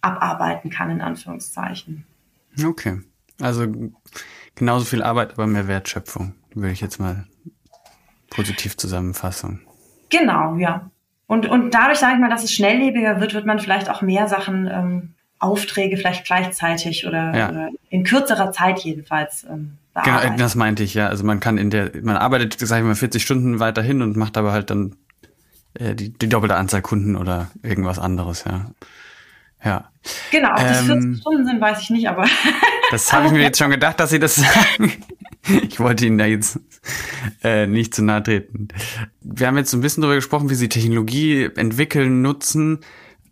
abarbeiten 0.00 0.70
kann, 0.70 0.90
in 0.90 1.00
Anführungszeichen. 1.00 2.04
Okay. 2.64 3.00
Also 3.40 3.66
genauso 4.56 4.84
viel 4.84 5.02
Arbeit, 5.02 5.32
aber 5.32 5.46
mehr 5.46 5.68
Wertschöpfung, 5.68 6.34
würde 6.54 6.72
ich 6.72 6.80
jetzt 6.80 6.98
mal 6.98 7.26
positiv 8.30 8.76
zusammenfassen. 8.76 9.60
Genau, 10.10 10.56
ja. 10.56 10.90
Und, 11.26 11.46
und 11.46 11.72
dadurch, 11.72 11.98
sage 11.98 12.14
ich 12.14 12.20
mal, 12.20 12.30
dass 12.30 12.44
es 12.44 12.52
schnelllebiger 12.52 13.20
wird, 13.20 13.34
wird 13.34 13.46
man 13.46 13.58
vielleicht 13.58 13.90
auch 13.90 14.02
mehr 14.02 14.28
Sachen, 14.28 14.68
ähm, 14.68 15.14
Aufträge 15.38 15.96
vielleicht 15.96 16.24
gleichzeitig 16.24 17.06
oder, 17.06 17.36
ja. 17.36 17.50
oder 17.50 17.68
in 17.90 18.04
kürzerer 18.04 18.52
Zeit 18.52 18.78
jedenfalls 18.80 19.44
ähm, 19.44 19.76
bearbeiten. 19.92 20.26
Genau, 20.28 20.38
das 20.38 20.54
meinte 20.54 20.82
ich, 20.82 20.94
ja. 20.94 21.08
Also 21.08 21.24
man 21.24 21.40
kann 21.40 21.58
in 21.58 21.70
der, 21.70 21.90
man 22.02 22.16
arbeitet, 22.16 22.56
sag 22.58 22.78
ich 22.78 22.84
mal, 22.84 22.94
40 22.94 23.22
Stunden 23.22 23.60
weiterhin 23.60 24.02
und 24.02 24.16
macht 24.16 24.38
aber 24.38 24.52
halt 24.52 24.70
dann 24.70 24.96
äh, 25.74 25.94
die, 25.94 26.10
die 26.10 26.28
doppelte 26.28 26.56
Anzahl 26.56 26.80
Kunden 26.80 27.16
oder 27.16 27.50
irgendwas 27.62 27.98
anderes, 27.98 28.44
ja. 28.44 28.66
Ja. 29.64 29.90
Genau, 30.30 30.50
ob 30.50 30.58
das 30.58 30.82
40 30.82 30.88
ähm, 30.88 31.16
Stunden 31.16 31.46
sind, 31.46 31.60
weiß 31.60 31.80
ich 31.80 31.90
nicht, 31.90 32.08
aber. 32.08 32.24
das 32.90 33.12
habe 33.12 33.26
ich 33.26 33.32
mir 33.32 33.42
jetzt 33.42 33.58
schon 33.58 33.70
gedacht, 33.70 34.00
dass 34.00 34.10
Sie 34.10 34.18
das 34.18 34.36
sagen. 34.36 34.92
Ich 35.48 35.78
wollte 35.78 36.04
Ihnen 36.04 36.18
da 36.18 36.26
jetzt 36.26 36.58
äh, 37.44 37.68
nicht 37.68 37.94
zu 37.94 38.02
nahe 38.02 38.20
treten. 38.20 38.66
Wir 39.20 39.46
haben 39.46 39.56
jetzt 39.56 39.70
so 39.70 39.76
ein 39.76 39.80
bisschen 39.80 40.00
darüber 40.00 40.16
gesprochen, 40.16 40.50
wie 40.50 40.56
Sie 40.56 40.68
Technologie 40.68 41.48
entwickeln, 41.54 42.20
nutzen, 42.20 42.80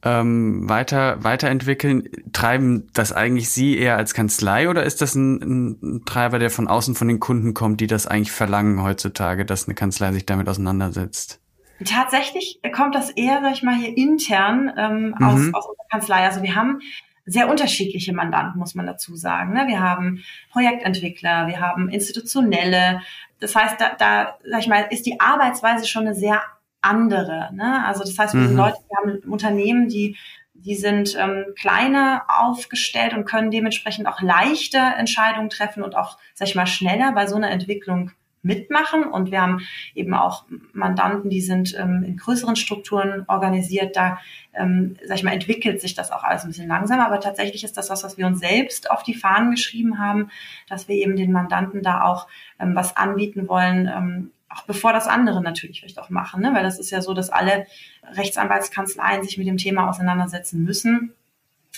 ähm, 0.04 0.68
weiter 0.68 1.24
weiterentwickeln. 1.24 2.08
Treiben 2.32 2.88
das 2.92 3.12
eigentlich 3.12 3.50
Sie 3.50 3.76
eher 3.76 3.96
als 3.96 4.14
Kanzlei 4.14 4.68
oder 4.68 4.84
ist 4.84 5.02
das 5.02 5.16
ein, 5.16 5.80
ein 5.82 6.04
Treiber, 6.04 6.38
der 6.38 6.50
von 6.50 6.68
außen 6.68 6.94
von 6.94 7.08
den 7.08 7.18
Kunden 7.18 7.52
kommt, 7.52 7.80
die 7.80 7.88
das 7.88 8.06
eigentlich 8.06 8.30
verlangen 8.30 8.82
heutzutage, 8.82 9.44
dass 9.44 9.66
eine 9.66 9.74
Kanzlei 9.74 10.12
sich 10.12 10.24
damit 10.24 10.48
auseinandersetzt? 10.48 11.40
Tatsächlich 11.84 12.60
kommt 12.74 12.94
das 12.94 13.10
eher, 13.10 13.40
sag 13.42 13.54
ich 13.54 13.62
mal, 13.62 13.74
hier 13.74 13.96
intern 13.96 14.72
ähm, 14.76 15.14
aus, 15.20 15.40
mhm. 15.40 15.54
aus 15.54 15.66
unserer 15.66 15.88
Kanzlei. 15.90 16.24
Also 16.24 16.42
wir 16.42 16.54
haben 16.54 16.80
sehr 17.26 17.48
unterschiedliche 17.48 18.12
Mandanten, 18.12 18.58
muss 18.58 18.74
man 18.74 18.86
dazu 18.86 19.16
sagen. 19.16 19.54
Ne? 19.54 19.66
Wir 19.66 19.80
haben 19.80 20.22
Projektentwickler, 20.50 21.46
wir 21.46 21.60
haben 21.60 21.88
institutionelle. 21.88 23.00
Das 23.40 23.56
heißt, 23.56 23.80
da, 23.80 23.94
da, 23.98 24.38
sag 24.50 24.60
ich 24.60 24.68
mal, 24.68 24.86
ist 24.90 25.06
die 25.06 25.20
Arbeitsweise 25.20 25.86
schon 25.86 26.06
eine 26.06 26.14
sehr 26.14 26.42
andere. 26.82 27.50
Ne? 27.54 27.84
Also 27.86 28.04
das 28.04 28.18
heißt, 28.18 28.34
wir, 28.34 28.40
mhm. 28.40 28.56
Leute, 28.56 28.78
wir 28.88 28.96
haben 28.98 29.30
Unternehmen, 29.30 29.88
die 29.88 30.16
die 30.64 30.76
sind 30.76 31.14
ähm, 31.18 31.46
kleiner 31.60 32.24
aufgestellt 32.28 33.12
und 33.12 33.26
können 33.26 33.50
dementsprechend 33.50 34.06
auch 34.06 34.22
leichter 34.22 34.94
Entscheidungen 34.96 35.50
treffen 35.50 35.82
und 35.82 35.94
auch, 35.94 36.16
sag 36.32 36.48
ich 36.48 36.54
mal, 36.54 36.66
schneller 36.66 37.12
bei 37.12 37.26
so 37.26 37.36
einer 37.36 37.50
Entwicklung 37.50 38.12
mitmachen. 38.44 39.04
Und 39.04 39.30
wir 39.30 39.40
haben 39.40 39.60
eben 39.94 40.14
auch 40.14 40.44
Mandanten, 40.72 41.30
die 41.30 41.40
sind 41.40 41.76
ähm, 41.78 42.04
in 42.06 42.16
größeren 42.16 42.56
Strukturen 42.56 43.24
organisiert. 43.26 43.96
Da, 43.96 44.18
ähm, 44.54 44.96
sag 45.04 45.16
ich 45.16 45.24
mal, 45.24 45.32
entwickelt 45.32 45.80
sich 45.80 45.94
das 45.94 46.10
auch 46.10 46.22
alles 46.22 46.44
ein 46.44 46.48
bisschen 46.48 46.68
langsamer. 46.68 47.06
Aber 47.06 47.20
tatsächlich 47.20 47.64
ist 47.64 47.76
das 47.76 47.90
was, 47.90 48.04
was 48.04 48.18
wir 48.18 48.26
uns 48.26 48.40
selbst 48.40 48.90
auf 48.90 49.02
die 49.02 49.14
Fahnen 49.14 49.50
geschrieben 49.50 49.98
haben, 49.98 50.30
dass 50.68 50.88
wir 50.88 50.96
eben 50.96 51.16
den 51.16 51.32
Mandanten 51.32 51.82
da 51.82 52.04
auch 52.04 52.28
ähm, 52.60 52.74
was 52.74 52.96
anbieten 52.96 53.48
wollen, 53.48 53.88
ähm, 53.88 54.30
auch 54.48 54.62
bevor 54.62 54.92
das 54.92 55.08
andere 55.08 55.42
natürlich 55.42 55.80
vielleicht 55.80 55.98
auch 55.98 56.10
machen. 56.10 56.42
Ne? 56.42 56.54
Weil 56.54 56.62
das 56.62 56.78
ist 56.78 56.90
ja 56.90 57.00
so, 57.00 57.14
dass 57.14 57.30
alle 57.30 57.66
Rechtsanwaltskanzleien 58.12 59.22
sich 59.22 59.38
mit 59.38 59.46
dem 59.46 59.56
Thema 59.56 59.88
auseinandersetzen 59.88 60.62
müssen. 60.62 61.12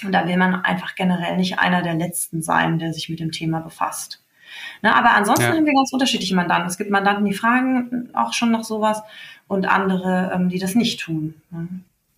Und 0.04 0.12
da 0.12 0.26
will 0.28 0.36
man 0.36 0.56
einfach 0.56 0.94
generell 0.94 1.36
nicht 1.36 1.58
einer 1.58 1.82
der 1.82 1.94
Letzten 1.94 2.42
sein, 2.42 2.78
der 2.78 2.92
sich 2.92 3.08
mit 3.08 3.20
dem 3.20 3.32
Thema 3.32 3.60
befasst. 3.60 4.22
Ne, 4.82 4.94
aber 4.94 5.14
ansonsten 5.14 5.44
ja. 5.44 5.54
haben 5.54 5.64
wir 5.64 5.72
ganz 5.72 5.92
unterschiedliche 5.92 6.34
Mandanten. 6.34 6.68
Es 6.68 6.78
gibt 6.78 6.90
Mandanten, 6.90 7.24
die 7.24 7.34
fragen 7.34 8.10
auch 8.14 8.32
schon 8.32 8.50
noch 8.50 8.64
sowas 8.64 9.02
und 9.48 9.66
andere, 9.66 10.32
ähm, 10.34 10.48
die 10.48 10.58
das 10.58 10.74
nicht 10.74 11.00
tun. 11.00 11.34
Ne? 11.50 11.68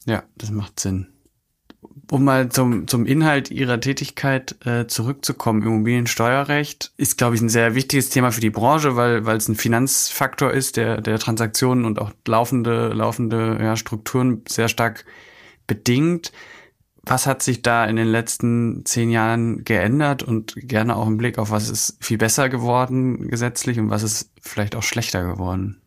Ja, 0.06 0.22
das 0.36 0.50
macht 0.50 0.80
Sinn. 0.80 1.08
Um 2.10 2.24
mal 2.24 2.48
zum, 2.48 2.88
zum 2.88 3.04
Inhalt 3.04 3.50
Ihrer 3.50 3.80
Tätigkeit 3.80 4.56
äh, 4.64 4.86
zurückzukommen, 4.86 5.62
Immobiliensteuerrecht 5.62 6.92
ist, 6.96 7.18
glaube 7.18 7.34
ich, 7.34 7.42
ein 7.42 7.50
sehr 7.50 7.74
wichtiges 7.74 8.08
Thema 8.08 8.30
für 8.32 8.40
die 8.40 8.48
Branche, 8.48 8.96
weil, 8.96 9.26
weil 9.26 9.36
es 9.36 9.46
ein 9.48 9.56
Finanzfaktor 9.56 10.50
ist, 10.50 10.78
der, 10.78 11.02
der 11.02 11.18
Transaktionen 11.18 11.84
und 11.84 11.98
auch 11.98 12.12
laufende, 12.26 12.88
laufende 12.88 13.58
ja, 13.60 13.76
Strukturen 13.76 14.42
sehr 14.48 14.68
stark 14.68 15.04
bedingt. 15.66 16.32
Was 17.08 17.26
hat 17.26 17.42
sich 17.42 17.62
da 17.62 17.86
in 17.86 17.96
den 17.96 18.08
letzten 18.08 18.84
zehn 18.84 19.10
Jahren 19.10 19.64
geändert 19.64 20.22
und 20.22 20.54
gerne 20.56 20.96
auch 20.96 21.06
im 21.06 21.16
Blick 21.16 21.38
auf 21.38 21.50
was 21.50 21.68
ist 21.68 21.96
viel 22.04 22.18
besser 22.18 22.48
geworden 22.48 23.28
gesetzlich 23.28 23.78
und 23.78 23.90
was 23.90 24.02
ist 24.02 24.30
vielleicht 24.42 24.76
auch 24.76 24.82
schlechter 24.82 25.24
geworden? 25.24 25.80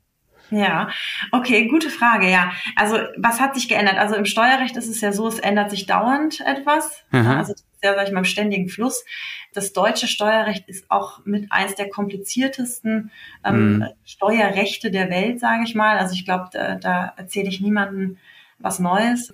Ja, 0.51 0.89
okay, 1.31 1.67
gute 1.67 1.89
Frage, 1.89 2.29
ja. 2.29 2.51
Also 2.75 2.97
was 3.17 3.39
hat 3.39 3.55
sich 3.55 3.69
geändert? 3.69 3.97
Also 3.97 4.15
im 4.15 4.25
Steuerrecht 4.25 4.75
ist 4.75 4.89
es 4.89 4.99
ja 4.99 5.13
so, 5.13 5.27
es 5.27 5.39
ändert 5.39 5.71
sich 5.71 5.85
dauernd 5.85 6.41
etwas. 6.41 7.03
Aha. 7.11 7.37
Also 7.37 7.53
das 7.53 7.61
ist 7.61 7.83
ja, 7.83 7.95
sag 7.95 8.07
ich 8.07 8.13
mal, 8.13 8.19
im 8.19 8.25
ständigen 8.25 8.67
Fluss. 8.67 9.05
Das 9.53 9.71
deutsche 9.71 10.07
Steuerrecht 10.07 10.67
ist 10.67 10.91
auch 10.91 11.25
mit 11.25 11.51
eins 11.51 11.75
der 11.75 11.89
kompliziertesten 11.89 13.11
ähm, 13.45 13.77
mhm. 13.77 13.85
Steuerrechte 14.03 14.91
der 14.91 15.09
Welt, 15.09 15.39
sage 15.39 15.63
ich 15.63 15.73
mal. 15.73 15.97
Also 15.97 16.13
ich 16.15 16.25
glaube, 16.25 16.49
da, 16.51 16.75
da 16.75 17.13
erzähle 17.15 17.47
ich 17.47 17.61
niemandem 17.61 18.17
was 18.59 18.79
Neues. 18.79 19.33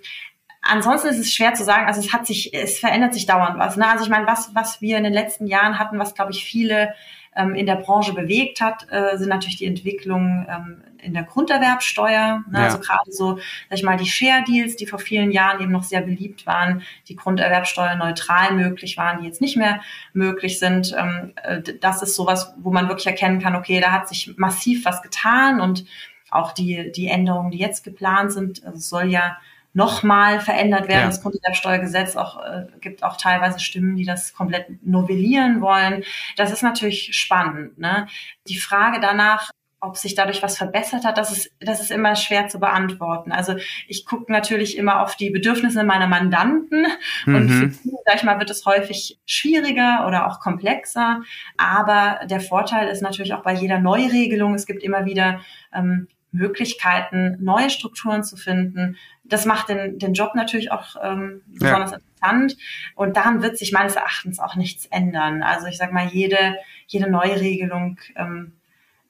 Ansonsten 0.70 1.08
ist 1.10 1.20
es 1.20 1.34
schwer 1.34 1.54
zu 1.54 1.64
sagen, 1.64 1.88
also 1.88 2.00
es 2.00 2.14
hat 2.14 2.28
sich, 2.28 2.54
es 2.54 2.80
verändert 2.80 3.14
sich 3.14 3.26
dauernd 3.26 3.58
was. 3.58 3.78
Ne? 3.78 3.88
Also 3.88 4.04
ich 4.04 4.10
meine, 4.10 4.28
was, 4.28 4.54
was 4.54 4.82
wir 4.82 4.98
in 4.98 5.04
den 5.04 5.14
letzten 5.14 5.48
Jahren 5.48 5.80
hatten, 5.80 6.00
was 6.00 6.14
glaube 6.14 6.32
ich 6.32 6.44
viele 6.44 6.94
ähm, 7.36 7.56
in 7.56 7.66
der 7.66 7.76
Branche 7.76 8.14
bewegt 8.14 8.62
hat, 8.62 8.88
äh, 8.92 9.18
sind 9.18 9.30
natürlich 9.30 9.58
die 9.58 9.66
Entwicklungen 9.66 10.46
ähm, 10.50 10.84
in 11.00 11.14
der 11.14 11.24
Grunderwerbsteuer. 11.24 12.44
Ne? 12.50 12.58
Ja. 12.60 12.66
Also 12.66 12.80
gerade 12.80 13.12
so, 13.12 13.38
sag 13.70 13.78
ich 13.78 13.84
mal, 13.84 13.98
die 13.98 14.08
Share 14.08 14.44
Deals, 14.46 14.76
die 14.76 14.88
vor 14.88 15.00
vielen 15.00 15.32
Jahren 15.32 15.62
eben 15.62 15.72
noch 15.72 15.84
sehr 15.84 16.02
beliebt 16.02 16.46
waren, 16.48 16.82
die 17.08 17.16
Grunderwerbsteuer 17.16 17.96
neutral 17.96 18.54
möglich 18.54 18.98
waren, 18.98 19.22
die 19.22 19.28
jetzt 19.28 19.42
nicht 19.42 19.56
mehr 19.56 19.82
möglich 20.14 20.60
sind. 20.60 20.96
Ähm, 20.98 21.34
äh, 21.44 21.62
das 21.80 22.02
ist 22.02 22.16
sowas, 22.16 22.54
wo 22.58 22.72
man 22.72 22.90
wirklich 22.90 23.08
erkennen 23.08 23.40
kann, 23.40 23.56
okay, 23.56 23.80
da 23.80 23.92
hat 23.92 24.10
sich 24.10 24.38
massiv 24.38 24.86
was 24.86 25.02
getan 25.02 25.62
und 25.62 25.86
auch 26.30 26.52
die, 26.52 26.92
die 26.92 27.08
Änderungen, 27.08 27.52
die 27.52 27.58
jetzt 27.58 27.84
geplant 27.84 28.34
sind, 28.34 28.66
also 28.66 28.78
es 28.78 28.90
soll 28.90 29.10
ja 29.10 29.38
nochmal 29.78 30.40
verändert 30.40 30.88
werden. 30.88 31.02
Ja. 31.02 31.06
Das 31.06 31.22
Grunderwerbsteuergesetz 31.22 32.16
auch, 32.16 32.44
äh, 32.44 32.66
gibt 32.82 33.04
auch 33.04 33.16
teilweise 33.16 33.60
Stimmen, 33.60 33.96
die 33.96 34.06
das 34.06 34.34
komplett 34.34 34.84
novellieren 34.84 35.62
wollen. 35.62 36.04
Das 36.36 36.52
ist 36.52 36.64
natürlich 36.64 37.16
spannend. 37.16 37.78
Ne? 37.78 38.08
Die 38.48 38.58
Frage 38.58 39.00
danach, 39.00 39.52
ob 39.80 39.96
sich 39.96 40.16
dadurch 40.16 40.42
was 40.42 40.58
verbessert 40.58 41.06
hat, 41.06 41.20
das 41.20 41.32
ist, 41.32 41.52
das 41.60 41.80
ist 41.80 41.92
immer 41.92 42.16
schwer 42.16 42.48
zu 42.48 42.60
beantworten. 42.60 43.32
Also 43.32 43.56
ich 43.88 44.08
gucke 44.08 44.32
natürlich 44.32 44.80
immer 44.80 45.04
auf 45.04 45.16
die 45.16 45.30
Bedürfnisse 45.30 45.84
meiner 45.84 46.08
Mandanten 46.08 46.88
mhm. 47.28 47.36
und 47.36 47.50
für 47.50 47.68
die, 47.68 47.96
sag 48.04 48.16
ich 48.16 48.24
mal, 48.24 48.40
wird 48.40 48.50
es 48.50 48.66
häufig 48.66 49.20
schwieriger 49.28 50.08
oder 50.08 50.26
auch 50.26 50.40
komplexer. 50.40 51.22
Aber 51.58 52.22
der 52.26 52.42
Vorteil 52.42 52.88
ist 52.88 53.04
natürlich 53.04 53.36
auch 53.36 53.44
bei 53.44 53.54
jeder 53.54 53.78
Neuregelung, 53.78 54.56
es 54.56 54.66
gibt 54.66 54.82
immer 54.82 55.06
wieder 55.06 55.42
ähm, 55.72 56.08
Möglichkeiten, 56.32 57.38
neue 57.40 57.70
Strukturen 57.70 58.24
zu 58.24 58.38
finden. 58.38 58.98
Das 59.30 59.46
macht 59.46 59.70
den, 59.70 60.00
den 60.00 60.14
Job 60.14 60.36
natürlich 60.36 60.72
auch 60.72 60.96
ähm, 61.02 61.42
besonders 61.48 61.92
ja. 61.92 61.98
interessant. 61.98 62.58
Und 62.96 63.18
daran 63.18 63.42
wird 63.42 63.58
sich 63.58 63.72
meines 63.72 63.96
Erachtens 63.96 64.40
auch 64.40 64.56
nichts 64.56 64.86
ändern. 64.88 65.44
Also 65.44 65.68
ich 65.68 65.78
sage 65.78 65.94
mal, 65.94 66.08
jede, 66.08 66.56
jede 66.88 67.10
neue 67.10 67.40
Regelung 67.40 68.00
ähm, 68.16 68.54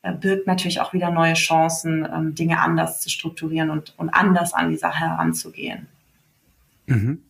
äh, 0.02 0.14
birgt 0.14 0.48
natürlich 0.48 0.82
auch 0.82 0.94
wieder 0.94 1.12
neue 1.12 1.34
Chancen, 1.34 2.08
ähm, 2.12 2.36
Dinge 2.36 2.60
anders 2.60 3.02
zu 3.02 3.10
strukturieren 3.10 3.70
und, 3.70 3.94
und 3.98 4.10
anders 4.10 4.54
an 4.54 4.70
die 4.70 4.78
Sache 4.78 5.00
heranzugehen. 5.00 5.88
Mhm. 6.86 7.24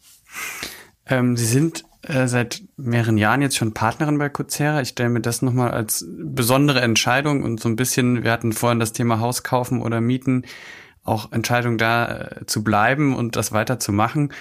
Ähm, 1.05 1.37
Sie 1.37 1.45
sind 1.45 1.85
äh, 2.03 2.27
seit 2.27 2.63
mehreren 2.77 3.17
Jahren 3.17 3.41
jetzt 3.41 3.57
schon 3.57 3.73
Partnerin 3.73 4.17
bei 4.17 4.29
Coursera. 4.29 4.81
Ich 4.81 4.89
stelle 4.89 5.09
mir 5.09 5.21
das 5.21 5.41
nochmal 5.41 5.71
als 5.71 6.05
besondere 6.07 6.81
Entscheidung 6.81 7.43
und 7.43 7.59
so 7.59 7.69
ein 7.69 7.75
bisschen, 7.75 8.23
wir 8.23 8.31
hatten 8.31 8.53
vorhin 8.53 8.79
das 8.79 8.93
Thema 8.93 9.19
Haus 9.19 9.43
kaufen 9.43 9.81
oder 9.81 9.99
mieten, 9.99 10.43
auch 11.07 11.31
Entscheidung 11.31 11.77
da 11.77 12.07
äh, 12.07 12.45
zu 12.45 12.63
bleiben 12.63 13.15
und 13.15 13.35
das 13.35 13.51
weiterzumachen. 13.51 14.33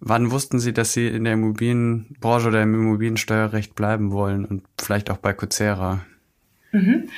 Wann 0.00 0.30
wussten 0.30 0.60
Sie, 0.60 0.72
dass 0.72 0.92
Sie 0.92 1.08
in 1.08 1.24
der 1.24 1.32
Immobilienbranche 1.34 2.48
oder 2.48 2.62
im 2.62 2.74
Immobiliensteuerrecht 2.74 3.74
bleiben 3.74 4.12
wollen 4.12 4.44
und 4.44 4.62
vielleicht 4.78 5.10
auch 5.10 5.18
bei 5.18 5.32
Coursera? 5.32 6.04
Mhm. 6.72 7.08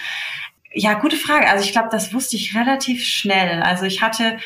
Ja, 0.72 0.94
gute 0.94 1.16
Frage. 1.16 1.48
Also 1.48 1.64
ich 1.64 1.72
glaube, 1.72 1.88
das 1.90 2.14
wusste 2.14 2.36
ich 2.36 2.56
relativ 2.56 3.04
schnell. 3.04 3.62
Also 3.62 3.84
ich 3.84 4.02
hatte 4.02 4.38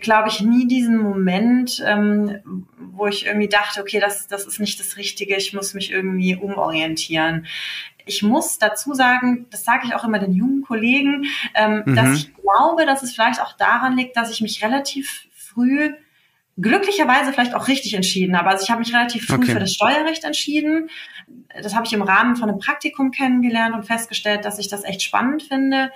glaube 0.00 0.28
ich, 0.28 0.40
nie 0.40 0.66
diesen 0.66 0.98
Moment, 0.98 1.82
ähm, 1.86 2.66
wo 2.78 3.06
ich 3.06 3.26
irgendwie 3.26 3.48
dachte, 3.48 3.80
okay, 3.80 4.00
das, 4.00 4.28
das 4.28 4.46
ist 4.46 4.60
nicht 4.60 4.78
das 4.78 4.96
Richtige, 4.96 5.36
ich 5.36 5.52
muss 5.52 5.74
mich 5.74 5.90
irgendwie 5.90 6.36
umorientieren. 6.36 7.46
Ich 8.06 8.22
muss 8.22 8.58
dazu 8.58 8.94
sagen, 8.94 9.46
das 9.50 9.64
sage 9.64 9.82
ich 9.86 9.94
auch 9.94 10.04
immer 10.04 10.18
den 10.18 10.32
jungen 10.32 10.62
Kollegen, 10.62 11.26
ähm, 11.54 11.82
mhm. 11.84 11.96
dass 11.96 12.16
ich 12.16 12.34
glaube, 12.34 12.86
dass 12.86 13.02
es 13.02 13.12
vielleicht 13.12 13.42
auch 13.42 13.52
daran 13.52 13.96
liegt, 13.96 14.16
dass 14.16 14.30
ich 14.30 14.40
mich 14.40 14.64
relativ 14.64 15.26
früh 15.34 15.92
glücklicherweise 16.58 17.32
vielleicht 17.32 17.54
auch 17.54 17.68
richtig 17.68 17.94
entschieden 17.94 18.36
habe. 18.38 18.48
Also 18.48 18.64
ich 18.64 18.70
habe 18.70 18.78
mich 18.80 18.94
relativ 18.94 19.26
früh 19.26 19.36
okay. 19.36 19.52
für 19.52 19.60
das 19.60 19.74
Steuerrecht 19.74 20.24
entschieden. 20.24 20.88
Das 21.62 21.74
habe 21.74 21.86
ich 21.86 21.92
im 21.92 22.02
Rahmen 22.02 22.36
von 22.36 22.48
einem 22.48 22.58
Praktikum 22.58 23.10
kennengelernt 23.10 23.74
und 23.74 23.84
festgestellt, 23.84 24.44
dass 24.44 24.58
ich 24.58 24.68
das 24.68 24.84
echt 24.84 25.02
spannend 25.02 25.42
finde. 25.42 25.90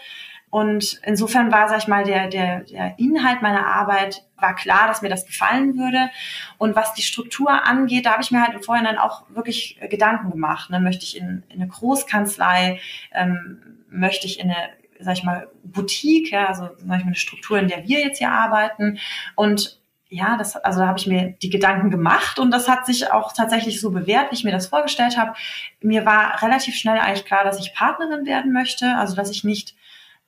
Und 0.50 1.00
insofern 1.04 1.52
war, 1.52 1.68
sag 1.68 1.78
ich 1.78 1.88
mal, 1.88 2.02
der, 2.02 2.28
der, 2.28 2.60
der 2.60 2.98
Inhalt 2.98 3.40
meiner 3.40 3.66
Arbeit 3.66 4.24
war 4.36 4.56
klar, 4.56 4.88
dass 4.88 5.00
mir 5.00 5.08
das 5.08 5.24
gefallen 5.24 5.76
würde. 5.76 6.10
Und 6.58 6.74
was 6.74 6.92
die 6.92 7.02
Struktur 7.02 7.64
angeht, 7.64 8.04
da 8.04 8.12
habe 8.12 8.22
ich 8.22 8.32
mir 8.32 8.42
halt 8.42 8.54
im 8.54 8.62
Vorhinein 8.62 8.98
auch 8.98 9.24
wirklich 9.30 9.78
Gedanken 9.88 10.30
gemacht. 10.30 10.70
Ne? 10.70 10.80
Möchte 10.80 11.04
ich 11.04 11.16
in, 11.16 11.44
in 11.48 11.60
eine 11.60 11.68
Großkanzlei, 11.68 12.80
ähm, 13.12 13.62
möchte 13.88 14.26
ich 14.26 14.40
in 14.40 14.50
eine, 14.50 14.70
sag 14.98 15.14
ich 15.14 15.24
mal, 15.24 15.48
Boutique, 15.62 16.32
ja, 16.32 16.46
also 16.46 16.64
sag 16.64 16.80
ich 16.80 16.86
mal, 16.86 17.00
eine 17.00 17.14
Struktur, 17.14 17.58
in 17.58 17.68
der 17.68 17.86
wir 17.86 18.00
jetzt 18.00 18.18
hier 18.18 18.32
arbeiten. 18.32 18.98
Und 19.36 19.80
ja, 20.08 20.36
das, 20.36 20.56
also 20.56 20.80
da 20.80 20.88
habe 20.88 20.98
ich 20.98 21.06
mir 21.06 21.36
die 21.40 21.50
Gedanken 21.50 21.90
gemacht 21.90 22.40
und 22.40 22.50
das 22.50 22.68
hat 22.68 22.84
sich 22.84 23.12
auch 23.12 23.32
tatsächlich 23.32 23.80
so 23.80 23.92
bewährt, 23.92 24.32
wie 24.32 24.34
ich 24.34 24.42
mir 24.42 24.50
das 24.50 24.66
vorgestellt 24.66 25.16
habe. 25.16 25.34
Mir 25.80 26.04
war 26.04 26.42
relativ 26.42 26.74
schnell 26.74 26.98
eigentlich 26.98 27.24
klar, 27.24 27.44
dass 27.44 27.60
ich 27.60 27.74
Partnerin 27.74 28.26
werden 28.26 28.52
möchte, 28.52 28.96
also 28.96 29.14
dass 29.14 29.30
ich 29.30 29.44
nicht 29.44 29.76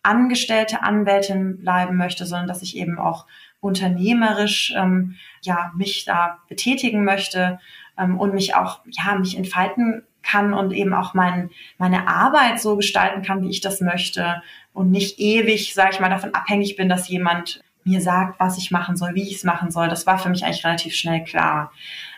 angestellte 0.03 0.83
Anwältin 0.83 1.59
bleiben 1.59 1.97
möchte, 1.97 2.27
sondern 2.27 2.49
dass 2.49 2.63
ich 2.63 2.77
eben 2.77 2.99
auch 2.99 3.27
unternehmerisch 3.61 4.75
ähm, 4.77 5.17
ja 5.43 5.73
mich 5.77 6.05
da 6.05 6.39
betätigen 6.49 7.05
möchte 7.05 7.61
ähm, 7.99 8.19
und 8.19 8.35
mich 8.35 8.55
auch 8.55 8.81
ja 8.87 9.15
mich 9.17 9.37
entfalten 9.37 10.03
kann 10.23 10.55
und 10.55 10.73
eben 10.73 10.95
auch 10.95 11.15
mein, 11.15 11.51
meine 11.79 12.09
Arbeit 12.09 12.61
so 12.61 12.77
gestalten 12.77 13.23
kann, 13.23 13.43
wie 13.43 13.51
ich 13.51 13.61
das 13.61 13.81
möchte 13.81 14.43
und 14.73 14.91
nicht 14.91 15.19
ewig, 15.19 15.75
sage 15.75 15.91
ich 15.93 16.01
mal, 16.01 16.11
davon 16.11 16.35
abhängig 16.35 16.77
bin, 16.77 16.89
dass 16.89 17.09
jemand 17.09 17.61
mir 17.85 18.01
sagt, 18.01 18.39
was 18.39 18.59
ich 18.59 18.71
machen 18.71 18.97
soll, 18.97 19.15
wie 19.15 19.29
ich 19.29 19.37
es 19.37 19.45
machen 19.45 19.71
soll. 19.71 19.89
Das 19.89 20.07
war 20.07 20.19
für 20.19 20.29
mich 20.29 20.45
eigentlich 20.45 20.65
relativ 20.65 20.95
schnell 20.95 21.25
klar. 21.25 21.73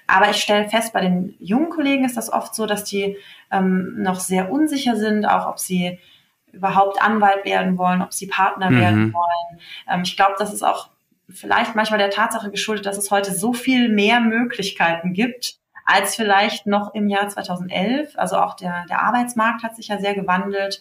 Aber 0.07 0.29
ich 0.31 0.37
stelle 0.37 0.68
fest, 0.68 0.92
bei 0.92 1.01
den 1.01 1.35
jungen 1.40 1.70
Kollegen 1.70 2.05
ist 2.05 2.16
das 2.16 2.31
oft 2.31 2.55
so, 2.55 2.66
dass 2.66 2.85
die 2.85 3.16
ähm, 3.51 3.94
noch 4.03 4.20
sehr 4.20 4.51
unsicher 4.51 4.97
sind, 4.97 5.25
auch 5.25 5.47
ob 5.47 5.59
sie 5.59 5.99
überhaupt 6.55 7.03
Anwalt 7.03 7.45
werden 7.45 7.77
wollen, 7.79 8.03
ob 8.03 8.12
sie 8.12 8.27
Partner 8.27 8.71
mhm. 8.71 8.81
werden 8.81 9.12
wollen. 9.12 9.61
Ähm, 9.88 10.03
ich 10.05 10.17
glaube, 10.17 10.35
das 10.38 10.53
ist 10.53 10.62
auch 10.62 10.90
vielleicht 11.29 11.75
manchmal 11.75 11.99
der 11.99 12.11
Tatsache 12.11 12.51
geschuldet, 12.51 12.87
dass 12.87 12.99
es 12.99 13.11
heute 13.11 13.33
so 13.33 13.53
viel 13.53 13.88
mehr 13.88 14.21
Möglichkeiten 14.21 15.12
gibt 15.12 15.59
als 15.85 16.17
vielleicht 16.17 16.67
noch 16.67 16.95
im 16.95 17.09
Jahr 17.09 17.29
2011. 17.29 18.17
Also 18.17 18.37
auch 18.38 18.55
der, 18.55 18.87
der 18.88 19.03
Arbeitsmarkt 19.03 19.62
hat 19.62 19.77
sich 19.77 19.88
ja 19.88 19.99
sehr 19.99 20.14
gewandelt. 20.14 20.81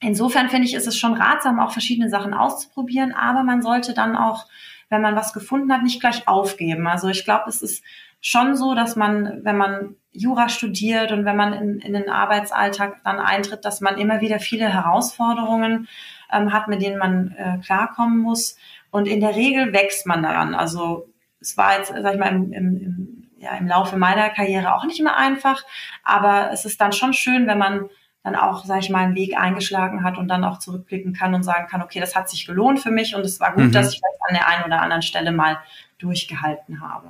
Insofern 0.00 0.48
finde 0.48 0.66
ich, 0.66 0.74
ist 0.74 0.86
es 0.86 0.98
schon 0.98 1.14
ratsam, 1.14 1.60
auch 1.60 1.72
verschiedene 1.72 2.10
Sachen 2.10 2.34
auszuprobieren, 2.34 3.12
aber 3.12 3.44
man 3.44 3.62
sollte 3.62 3.94
dann 3.94 4.16
auch, 4.16 4.46
wenn 4.88 5.00
man 5.00 5.16
was 5.16 5.32
gefunden 5.32 5.72
hat, 5.72 5.82
nicht 5.82 6.00
gleich 6.00 6.28
aufgeben. 6.28 6.86
Also 6.86 7.08
ich 7.08 7.24
glaube, 7.24 7.48
es 7.48 7.62
ist 7.62 7.82
schon 8.20 8.56
so, 8.56 8.74
dass 8.74 8.96
man, 8.96 9.44
wenn 9.44 9.56
man 9.56 9.96
Jura 10.16 10.48
studiert 10.48 11.12
und 11.12 11.24
wenn 11.24 11.36
man 11.36 11.52
in, 11.52 11.78
in 11.80 11.92
den 11.92 12.08
Arbeitsalltag 12.08 13.02
dann 13.04 13.18
eintritt, 13.18 13.64
dass 13.64 13.80
man 13.80 13.98
immer 13.98 14.20
wieder 14.20 14.38
viele 14.38 14.68
Herausforderungen 14.72 15.88
ähm, 16.32 16.52
hat, 16.52 16.68
mit 16.68 16.82
denen 16.82 16.98
man 16.98 17.34
äh, 17.36 17.58
klarkommen 17.64 18.18
muss. 18.18 18.56
Und 18.90 19.06
in 19.06 19.20
der 19.20 19.36
Regel 19.36 19.72
wächst 19.72 20.06
man 20.06 20.22
daran. 20.22 20.54
Also 20.54 21.08
es 21.40 21.56
war 21.56 21.78
jetzt, 21.78 21.88
sag 21.88 22.14
ich 22.14 22.18
mal, 22.20 22.28
im, 22.28 22.52
im, 22.52 22.76
im, 22.76 23.28
ja, 23.38 23.56
im 23.56 23.66
Laufe 23.66 23.96
meiner 23.96 24.30
Karriere 24.30 24.74
auch 24.74 24.84
nicht 24.84 24.98
immer 24.98 25.16
einfach, 25.16 25.62
aber 26.02 26.50
es 26.52 26.64
ist 26.64 26.80
dann 26.80 26.92
schon 26.92 27.12
schön, 27.12 27.46
wenn 27.46 27.58
man 27.58 27.88
dann 28.22 28.34
auch, 28.34 28.64
sage 28.64 28.80
ich 28.80 28.90
mal, 28.90 29.04
einen 29.04 29.14
Weg 29.14 29.38
eingeschlagen 29.38 30.02
hat 30.02 30.18
und 30.18 30.26
dann 30.26 30.42
auch 30.42 30.58
zurückblicken 30.58 31.12
kann 31.12 31.34
und 31.34 31.44
sagen 31.44 31.68
kann, 31.68 31.80
okay, 31.80 32.00
das 32.00 32.16
hat 32.16 32.28
sich 32.28 32.44
gelohnt 32.44 32.80
für 32.80 32.90
mich 32.90 33.14
und 33.14 33.20
es 33.20 33.38
war 33.38 33.52
gut, 33.54 33.66
mhm. 33.66 33.72
dass 33.72 33.92
ich 33.92 34.00
vielleicht 34.00 34.22
an 34.28 34.34
der 34.34 34.48
einen 34.48 34.64
oder 34.64 34.82
anderen 34.82 35.02
Stelle 35.02 35.30
mal 35.30 35.58
durchgehalten 35.98 36.80
habe. 36.80 37.08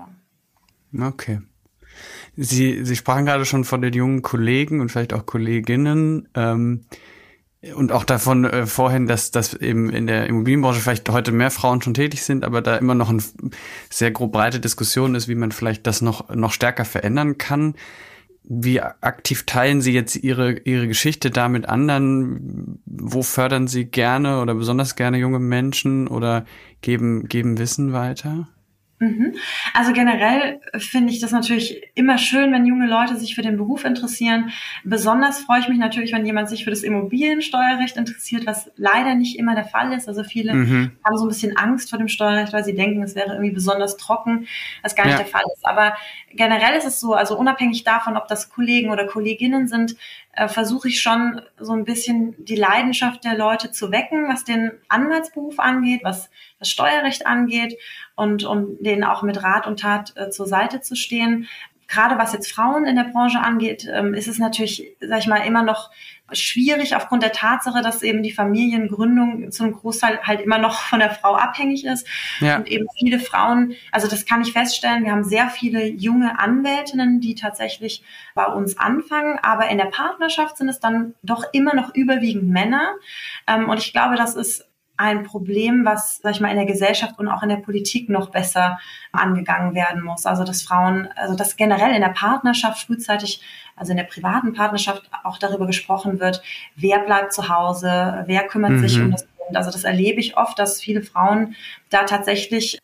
Okay. 1.01 1.41
Sie, 2.37 2.85
Sie 2.85 2.97
sprachen 2.97 3.25
gerade 3.25 3.45
schon 3.45 3.65
von 3.65 3.81
den 3.81 3.95
jungen 3.95 4.23
Kollegen 4.23 4.81
und 4.81 4.91
vielleicht 4.91 5.15
auch 5.15 5.25
Kolleginnen 5.25 6.29
ähm, 6.35 6.85
und 7.75 7.93
auch 7.93 8.05
davon 8.05 8.45
äh, 8.45 8.67
vorhin, 8.67 9.07
dass, 9.07 9.31
dass 9.31 9.55
eben 9.55 9.91
in 9.91 10.07
der 10.07 10.27
Immobilienbranche 10.27 10.81
vielleicht 10.81 11.09
heute 11.09 11.33
mehr 11.33 11.51
Frauen 11.51 11.81
schon 11.83 11.95
tätig 11.95 12.23
sind, 12.23 12.45
aber 12.45 12.61
da 12.63 12.77
immer 12.77 12.95
noch 12.95 13.09
eine 13.09 13.23
sehr 13.91 14.11
grob 14.11 14.33
breite 14.33 14.61
Diskussion 14.61 15.15
ist, 15.15 15.29
wie 15.29 15.35
man 15.35 15.51
vielleicht 15.51 15.87
das 15.87 16.03
noch, 16.03 16.29
noch 16.35 16.53
stärker 16.53 16.85
verändern 16.85 17.39
kann. 17.39 17.75
Wie 18.49 18.81
aktiv 18.81 19.45
teilen 19.45 19.81
Sie 19.81 19.93
jetzt 19.93 20.15
Ihre, 20.15 20.59
Ihre 20.61 20.87
Geschichte 20.87 21.31
da 21.31 21.49
mit 21.49 21.69
anderen? 21.69 22.81
Wo 22.85 23.23
fördern 23.23 23.67
Sie 23.67 23.87
gerne 23.87 24.41
oder 24.41 24.55
besonders 24.55 24.95
gerne 24.95 25.19
junge 25.19 25.41
Menschen 25.41 26.07
oder 26.07 26.45
geben, 26.81 27.27
geben 27.27 27.59
Wissen 27.59 27.93
weiter? 27.93 28.47
Mhm. 28.99 29.35
Also 29.75 29.93
generell 29.93 30.61
finde 30.79 31.13
ich 31.13 31.21
das 31.21 31.31
natürlich 31.31 31.83
immer 31.95 32.17
schön, 32.17 32.53
wenn 32.53 32.65
junge 32.65 32.87
Leute 32.87 33.17
sich 33.17 33.35
für 33.35 33.43
den 33.43 33.59
Beruf 33.59 33.85
interessieren. 33.85 34.51
Besonders 34.85 35.41
freue 35.41 35.61
ich 35.61 35.69
mich 35.69 35.79
natürlich, 35.79 36.13
wenn 36.13 36.25
jemand 36.25 36.49
sich 36.49 36.65
für 36.65 36.71
das 36.71 36.83
Immobiliensteuerrecht 36.83 37.97
interessiert, 37.99 38.47
was 38.47 38.71
leider 38.77 39.15
nicht 39.15 39.39
immer 39.39 39.55
der 39.55 39.67
Fall 39.67 39.93
ist. 39.93 40.09
Also 40.09 40.25
viele 40.25 40.55
mhm. 40.55 40.93
haben 41.05 41.19
so 41.19 41.27
ein 41.27 41.29
bisschen 41.29 41.57
Angst 41.57 41.91
vor 41.91 41.99
dem 41.99 42.09
Steuerrecht, 42.09 42.55
weil 42.55 42.65
sie 42.65 42.75
denken, 42.75 43.03
es 43.03 43.15
wäre 43.15 43.33
irgendwie 43.33 43.53
besonders 43.53 43.99
trocken, 43.99 44.47
was 44.83 44.95
gar 44.97 45.05
nicht 45.05 45.19
ja. 45.19 45.19
der 45.19 45.27
Fall 45.27 45.45
ist. 45.55 45.67
Aber 45.67 45.95
generell 46.31 46.77
ist 46.77 46.87
es 46.87 46.99
so, 46.99 47.13
also 47.13 47.37
unabhängig 47.39 47.85
davon, 47.85 48.17
ob 48.17 48.29
das 48.29 48.49
Kollegen 48.49 48.91
oder 48.91 49.07
Kolleginnen 49.07 49.69
sind, 49.69 49.97
äh, 50.37 50.49
versuche 50.49 50.89
ich 50.89 51.01
schon 51.01 51.41
so 51.59 51.73
ein 51.73 51.85
bisschen 51.85 52.35
die 52.45 52.57
Leidenschaft 52.57 53.25
der 53.25 53.37
Leute 53.37 53.73
zu 53.73 53.91
wecken, 53.91 54.29
was 54.29 54.45
den 54.45 54.71
Anwaltsberuf 54.89 55.59
angeht, 55.59 56.03
was 56.05 56.31
das 56.59 56.71
Steuerrecht 56.71 57.27
angeht 57.27 57.79
und 58.15 58.45
um 58.45 58.77
denen 58.81 59.03
auch 59.03 59.23
mit 59.23 59.43
Rat 59.43 59.67
und 59.67 59.81
Tat 59.81 60.13
äh, 60.17 60.29
zur 60.29 60.47
Seite 60.47 60.83
zu 60.83 60.95
stehen. 60.95 61.49
Gerade 61.89 62.19
was 62.19 62.33
jetzt 62.33 62.53
Frauen 62.53 62.85
in 62.85 62.97
der 62.97 63.05
Branche 63.05 63.41
angeht, 63.41 63.89
ähm, 63.91 64.13
ist 64.13 64.29
es 64.29 64.39
natürlich, 64.39 64.97
sag 65.01 65.21
ich 65.21 65.27
mal, 65.27 65.47
immer 65.47 65.63
noch 65.63 65.91
schwierig 66.33 66.97
aufgrund 66.97 67.23
der 67.23 67.33
Tatsache, 67.33 67.83
dass 67.83 68.03
eben 68.03 68.23
die 68.23 68.33
Familiengründung 68.33 69.51
zum 69.53 69.73
Großteil 69.73 70.21
halt 70.23 70.41
immer 70.41 70.59
noch 70.59 70.81
von 70.81 70.99
der 70.99 71.11
Frau 71.11 71.35
abhängig 71.35 71.85
ist. 71.85 72.07
Ja. 72.41 72.57
Und 72.57 72.69
eben 72.69 72.87
viele 72.99 73.21
Frauen, 73.21 73.75
also 73.93 74.09
das 74.09 74.27
kann 74.27 74.43
ich 74.43 74.53
feststellen, 74.53 75.05
wir 75.05 75.13
haben 75.13 75.25
sehr 75.25 75.49
viele 75.49 75.87
junge 75.87 76.39
Anwältinnen, 76.39 77.21
die 77.21 77.35
tatsächlich 77.35 78.03
bei 78.35 78.47
uns 78.47 78.79
anfangen, 78.79 79.39
aber 79.43 79.69
in 79.69 79.79
der 79.79 79.87
Partnerschaft 79.87 80.57
sind 80.57 80.69
es 80.69 80.81
dann 80.81 81.15
doch 81.23 81.45
immer 81.53 81.75
noch 81.75 81.95
überwiegend 81.95 82.49
Männer. 82.49 82.95
Ähm, 83.47 83.69
und 83.69 83.79
ich 83.79 83.93
glaube, 83.93 84.17
das 84.17 84.35
ist 84.35 84.67
ein 84.97 85.25
Problem, 85.25 85.85
was, 85.85 86.21
sag 86.23 86.35
ich 86.35 86.41
mal, 86.41 86.51
in 86.51 86.57
der 86.57 86.67
Gesellschaft 86.67 87.19
und 87.19 87.29
auch 87.29 87.43
in 87.43 87.49
der 87.49 87.57
Politik 87.57 88.09
noch 88.09 88.31
besser 88.31 88.79
angegangen 89.13 89.75
werden 89.75 90.03
muss. 90.03 90.27
Also 90.27 90.45
dass 90.45 90.63
Frauen, 90.63 91.09
also 91.17 91.37
dass 91.37 91.57
generell 91.57 91.95
in 91.95 92.01
der 92.01 92.09
Partnerschaft 92.09 92.87
frühzeitig, 92.87 93.41
also 93.77 93.91
in 93.91 93.99
der 93.99 94.05
privaten 94.05 94.53
Partnerschaft 94.53 95.11
auch 95.25 95.39
darüber 95.39 95.67
gesprochen 95.67 96.21
wird, 96.21 96.43
wer 96.77 97.01
bleibt 97.01 97.33
zu 97.33 97.49
Hause, 97.49 98.25
wer 98.27 98.47
kümmert 98.47 98.73
mhm. 98.73 98.81
sich 98.81 99.01
um 99.01 99.11
das 99.11 99.23
Kind. 99.23 99.57
Also 99.57 99.71
das 99.71 99.85
erlebe 99.85 100.21
ich 100.21 100.37
oft, 100.37 100.59
dass 100.59 100.81
viele 100.81 101.03
Frauen 101.03 101.55
da 101.91 102.05
tatsächlich 102.05 102.79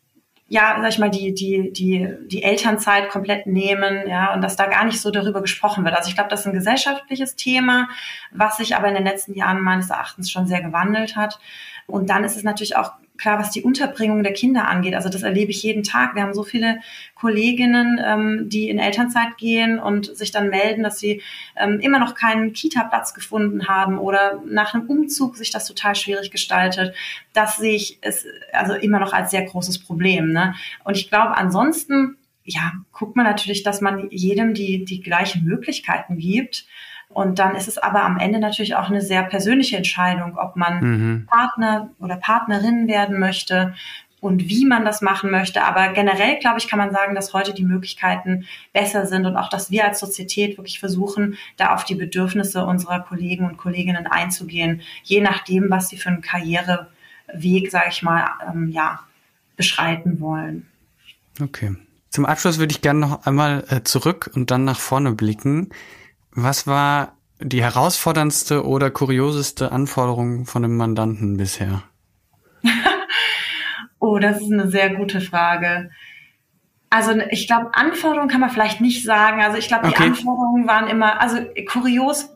ja, 0.53 0.77
sag 0.79 0.89
ich 0.89 0.99
mal, 0.99 1.09
die, 1.09 1.33
die, 1.33 1.73
die, 1.73 2.07
die 2.27 2.43
Elternzeit 2.43 3.09
komplett 3.09 3.47
nehmen, 3.47 4.07
ja, 4.07 4.35
und 4.35 4.43
dass 4.43 4.55
da 4.55 4.67
gar 4.67 4.85
nicht 4.85 5.01
so 5.01 5.09
darüber 5.09 5.41
gesprochen 5.41 5.83
wird. 5.83 5.95
Also 5.95 6.09
ich 6.09 6.15
glaube, 6.15 6.29
das 6.29 6.41
ist 6.41 6.45
ein 6.45 6.53
gesellschaftliches 6.53 7.35
Thema, 7.35 7.89
was 8.29 8.57
sich 8.57 8.75
aber 8.75 8.87
in 8.87 8.93
den 8.93 9.03
letzten 9.03 9.33
Jahren 9.33 9.61
meines 9.61 9.89
Erachtens 9.89 10.29
schon 10.29 10.45
sehr 10.45 10.61
gewandelt 10.61 11.15
hat. 11.15 11.39
Und 11.87 12.11
dann 12.11 12.23
ist 12.23 12.37
es 12.37 12.43
natürlich 12.43 12.75
auch 12.75 12.91
klar, 13.23 13.39
was 13.39 13.51
die 13.51 13.63
Unterbringung 13.63 14.21
der 14.21 14.33
Kinder 14.33 14.67
angeht. 14.67 14.95
Also 14.95 15.07
das 15.07 15.23
erlebe 15.23 15.51
ich 15.51 15.63
jeden 15.63 15.83
Tag. 15.83 16.13
Wir 16.13 16.23
haben 16.23 16.33
so 16.33 16.43
viele 16.43 16.81
Kolleginnen, 17.15 18.01
ähm, 18.05 18.49
die 18.49 18.67
in 18.67 18.79
Elternzeit 18.79 19.37
gehen 19.37 19.79
und 19.79 20.15
sich 20.15 20.31
dann 20.31 20.49
melden, 20.49 20.83
dass 20.83 20.99
sie 20.99 21.21
ähm, 21.55 21.79
immer 21.79 21.99
noch 21.99 22.15
keinen 22.15 22.51
Kita-Platz 22.51 23.13
gefunden 23.13 23.69
haben 23.69 23.97
oder 23.97 24.43
nach 24.45 24.73
einem 24.73 24.87
Umzug 24.87 25.37
sich 25.37 25.51
das 25.51 25.65
total 25.65 25.95
schwierig 25.95 26.31
gestaltet. 26.31 26.93
Das 27.31 27.55
sehe 27.55 27.75
ich 27.75 27.97
es 28.01 28.27
also 28.51 28.73
immer 28.73 28.99
noch 28.99 29.13
als 29.13 29.31
sehr 29.31 29.43
großes 29.43 29.79
Problem. 29.79 30.33
Ne? 30.33 30.53
Und 30.83 30.97
ich 30.97 31.09
glaube, 31.09 31.37
ansonsten 31.37 32.17
ja, 32.43 32.73
guckt 32.91 33.15
man 33.15 33.25
natürlich, 33.25 33.63
dass 33.63 33.79
man 33.79 34.09
jedem 34.09 34.53
die, 34.53 34.83
die 34.83 34.99
gleichen 34.99 35.45
Möglichkeiten 35.45 36.17
gibt. 36.17 36.65
Und 37.13 37.39
dann 37.39 37.55
ist 37.55 37.67
es 37.67 37.77
aber 37.77 38.03
am 38.03 38.17
Ende 38.17 38.39
natürlich 38.39 38.75
auch 38.75 38.89
eine 38.89 39.01
sehr 39.01 39.23
persönliche 39.23 39.77
Entscheidung, 39.77 40.37
ob 40.37 40.55
man 40.55 40.79
mhm. 40.81 41.25
Partner 41.27 41.89
oder 41.99 42.17
Partnerin 42.17 42.87
werden 42.87 43.19
möchte 43.19 43.73
und 44.23 44.47
wie 44.47 44.65
man 44.65 44.85
das 44.85 45.01
machen 45.01 45.31
möchte. 45.31 45.63
Aber 45.65 45.89
generell, 45.89 46.39
glaube 46.39 46.57
ich, 46.57 46.69
kann 46.69 46.79
man 46.79 46.91
sagen, 46.91 47.13
dass 47.13 47.33
heute 47.33 47.53
die 47.53 47.65
Möglichkeiten 47.65 48.45
besser 48.71 49.05
sind 49.05 49.25
und 49.25 49.35
auch, 49.35 49.49
dass 49.49 49.69
wir 49.69 49.83
als 49.85 49.99
Sozietät 49.99 50.57
wirklich 50.57 50.79
versuchen, 50.79 51.37
da 51.57 51.73
auf 51.73 51.83
die 51.83 51.95
Bedürfnisse 51.95 52.65
unserer 52.65 53.01
Kollegen 53.01 53.45
und 53.45 53.57
Kolleginnen 53.57 54.07
einzugehen, 54.07 54.81
je 55.03 55.19
nachdem, 55.19 55.69
was 55.69 55.89
sie 55.89 55.97
für 55.97 56.07
einen 56.07 56.21
Karriereweg, 56.21 57.69
sage 57.69 57.89
ich 57.89 58.01
mal, 58.01 58.27
ähm, 58.47 58.69
ja, 58.69 59.01
beschreiten 59.57 60.21
wollen. 60.21 60.67
Okay. 61.41 61.75
Zum 62.09 62.25
Abschluss 62.25 62.59
würde 62.59 62.71
ich 62.71 62.81
gerne 62.81 63.01
noch 63.01 63.25
einmal 63.25 63.65
äh, 63.69 63.83
zurück 63.83 64.31
und 64.35 64.51
dann 64.51 64.63
nach 64.63 64.79
vorne 64.79 65.11
blicken. 65.11 65.69
Was 66.35 66.67
war 66.67 67.17
die 67.39 67.61
herausforderndste 67.61 68.65
oder 68.65 68.89
kurioseste 68.89 69.71
Anforderung 69.71 70.45
von 70.45 70.63
einem 70.63 70.77
Mandanten 70.77 71.37
bisher? 71.37 71.83
oh, 73.99 74.17
das 74.17 74.41
ist 74.41 74.51
eine 74.51 74.69
sehr 74.69 74.95
gute 74.95 75.21
Frage. 75.21 75.91
Also 76.89 77.13
ich 77.31 77.47
glaube, 77.47 77.71
Anforderungen 77.73 78.29
kann 78.29 78.41
man 78.41 78.49
vielleicht 78.49 78.79
nicht 78.79 79.03
sagen. 79.03 79.41
Also 79.41 79.57
ich 79.57 79.67
glaube, 79.67 79.87
die 79.87 79.93
okay. 79.93 80.03
Anforderungen 80.03 80.67
waren 80.67 80.87
immer, 80.87 81.19
also 81.19 81.37
kurios 81.67 82.29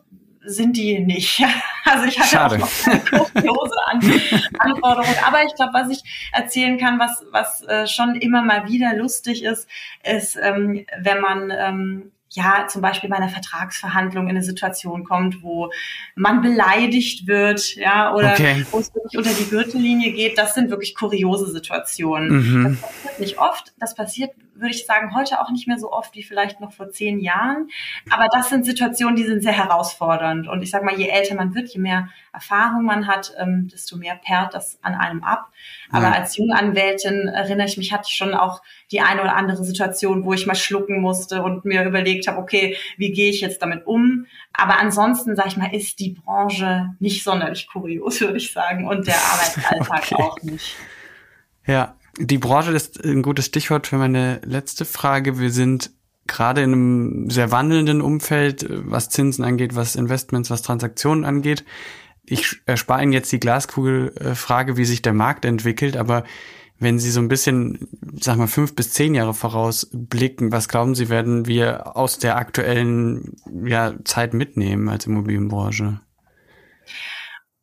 sind 0.44 0.76
die 0.76 1.00
nicht. 1.00 1.42
Also 1.90 2.04
ich 2.04 2.18
hatte 2.18 2.28
Schade. 2.28 2.56
auch 2.56 2.60
noch 2.60 2.84
keine 2.84 3.00
kuriose 3.00 3.74
An 3.86 4.00
Anforderung. 4.58 5.14
Aber 5.26 5.42
ich 5.42 5.54
glaube, 5.54 5.72
was 5.72 5.88
ich 5.88 6.02
erzählen 6.34 6.76
kann, 6.76 6.98
was, 6.98 7.24
was 7.30 7.62
äh, 7.62 7.86
schon 7.86 8.14
immer 8.16 8.42
mal 8.42 8.68
wieder 8.68 8.94
lustig 8.94 9.42
ist, 9.42 9.66
ist, 10.04 10.36
ähm, 10.36 10.84
wenn 11.00 11.20
man 11.22 11.50
ähm, 11.50 12.12
ja 12.38 12.66
zum 12.68 12.80
Beispiel 12.82 13.10
bei 13.10 13.16
einer 13.16 13.28
Vertragsverhandlung 13.28 14.24
in 14.24 14.30
eine 14.30 14.42
Situation 14.42 15.04
kommt, 15.04 15.42
wo 15.42 15.70
man 16.14 16.40
beleidigt 16.40 17.26
wird, 17.26 17.74
ja, 17.76 18.14
oder 18.14 18.32
okay. 18.32 18.64
wo 18.70 18.78
es 18.78 18.94
wirklich 18.94 19.18
unter 19.18 19.32
die 19.32 19.48
Gürtellinie 19.50 20.12
geht, 20.12 20.38
das 20.38 20.54
sind 20.54 20.70
wirklich 20.70 20.94
kuriose 20.94 21.50
Situationen. 21.50 22.28
Mhm. 22.30 22.64
Das 22.64 22.80
passiert 22.80 23.20
nicht 23.20 23.38
oft. 23.38 23.72
Das 23.78 23.94
passiert 23.94 24.30
würde 24.58 24.74
ich 24.74 24.86
sagen, 24.86 25.14
heute 25.14 25.40
auch 25.40 25.50
nicht 25.50 25.66
mehr 25.66 25.78
so 25.78 25.92
oft 25.92 26.14
wie 26.14 26.22
vielleicht 26.22 26.60
noch 26.60 26.72
vor 26.72 26.90
zehn 26.90 27.20
Jahren. 27.20 27.68
Aber 28.10 28.28
das 28.32 28.48
sind 28.48 28.64
Situationen, 28.64 29.16
die 29.16 29.24
sind 29.24 29.42
sehr 29.42 29.52
herausfordernd. 29.52 30.48
Und 30.48 30.62
ich 30.62 30.70
sage 30.70 30.84
mal, 30.84 30.98
je 30.98 31.08
älter 31.08 31.34
man 31.34 31.54
wird, 31.54 31.68
je 31.68 31.80
mehr 31.80 32.08
Erfahrung 32.32 32.84
man 32.84 33.06
hat, 33.06 33.32
ähm, 33.38 33.68
desto 33.72 33.96
mehr 33.96 34.16
perrt 34.16 34.54
das 34.54 34.78
an 34.82 34.94
einem 34.94 35.22
ab. 35.22 35.50
Aber 35.90 36.06
ja. 36.06 36.12
als 36.12 36.36
Junganwältin 36.36 37.28
erinnere 37.28 37.66
ich 37.66 37.76
mich, 37.76 37.92
hatte 37.92 38.04
ich 38.08 38.14
schon 38.14 38.34
auch 38.34 38.62
die 38.90 39.00
eine 39.00 39.22
oder 39.22 39.36
andere 39.36 39.64
Situation, 39.64 40.24
wo 40.24 40.32
ich 40.32 40.46
mal 40.46 40.54
schlucken 40.54 41.00
musste 41.00 41.42
und 41.42 41.64
mir 41.64 41.84
überlegt 41.84 42.26
habe, 42.28 42.38
okay, 42.38 42.76
wie 42.96 43.12
gehe 43.12 43.30
ich 43.30 43.40
jetzt 43.40 43.62
damit 43.62 43.86
um? 43.86 44.26
Aber 44.52 44.78
ansonsten, 44.78 45.36
sage 45.36 45.48
ich 45.48 45.56
mal, 45.56 45.74
ist 45.74 46.00
die 46.00 46.10
Branche 46.10 46.94
nicht 46.98 47.22
sonderlich 47.22 47.66
kurios, 47.66 48.20
würde 48.20 48.38
ich 48.38 48.52
sagen, 48.52 48.86
und 48.86 49.06
der 49.06 49.16
Arbeitsalltag 49.32 50.12
okay. 50.12 50.22
auch 50.22 50.42
nicht. 50.42 50.76
Ja, 51.66 51.97
die 52.18 52.38
Branche 52.38 52.72
ist 52.72 53.04
ein 53.04 53.22
gutes 53.22 53.46
Stichwort 53.46 53.86
für 53.86 53.96
meine 53.96 54.40
letzte 54.44 54.84
Frage. 54.84 55.38
Wir 55.38 55.50
sind 55.50 55.90
gerade 56.26 56.62
in 56.62 56.72
einem 56.72 57.30
sehr 57.30 57.50
wandelnden 57.50 58.00
Umfeld, 58.00 58.66
was 58.68 59.08
Zinsen 59.08 59.44
angeht, 59.44 59.74
was 59.74 59.96
Investments, 59.96 60.50
was 60.50 60.62
Transaktionen 60.62 61.24
angeht. 61.24 61.64
Ich 62.24 62.60
erspare 62.66 63.02
Ihnen 63.02 63.12
jetzt 63.12 63.32
die 63.32 63.40
Glaskugelfrage, 63.40 64.76
wie 64.76 64.84
sich 64.84 65.00
der 65.00 65.14
Markt 65.14 65.44
entwickelt, 65.44 65.96
aber 65.96 66.24
wenn 66.78 66.98
Sie 66.98 67.10
so 67.10 67.20
ein 67.20 67.28
bisschen, 67.28 67.88
sag 68.20 68.36
mal, 68.36 68.46
fünf 68.46 68.76
bis 68.76 68.92
zehn 68.92 69.14
Jahre 69.14 69.34
vorausblicken, 69.34 70.52
was 70.52 70.68
glauben 70.68 70.94
Sie, 70.94 71.08
werden 71.08 71.46
wir 71.46 71.96
aus 71.96 72.18
der 72.18 72.36
aktuellen 72.36 73.36
ja, 73.64 73.94
Zeit 74.04 74.34
mitnehmen 74.34 74.88
als 74.88 75.06
Immobilienbranche? 75.06 76.00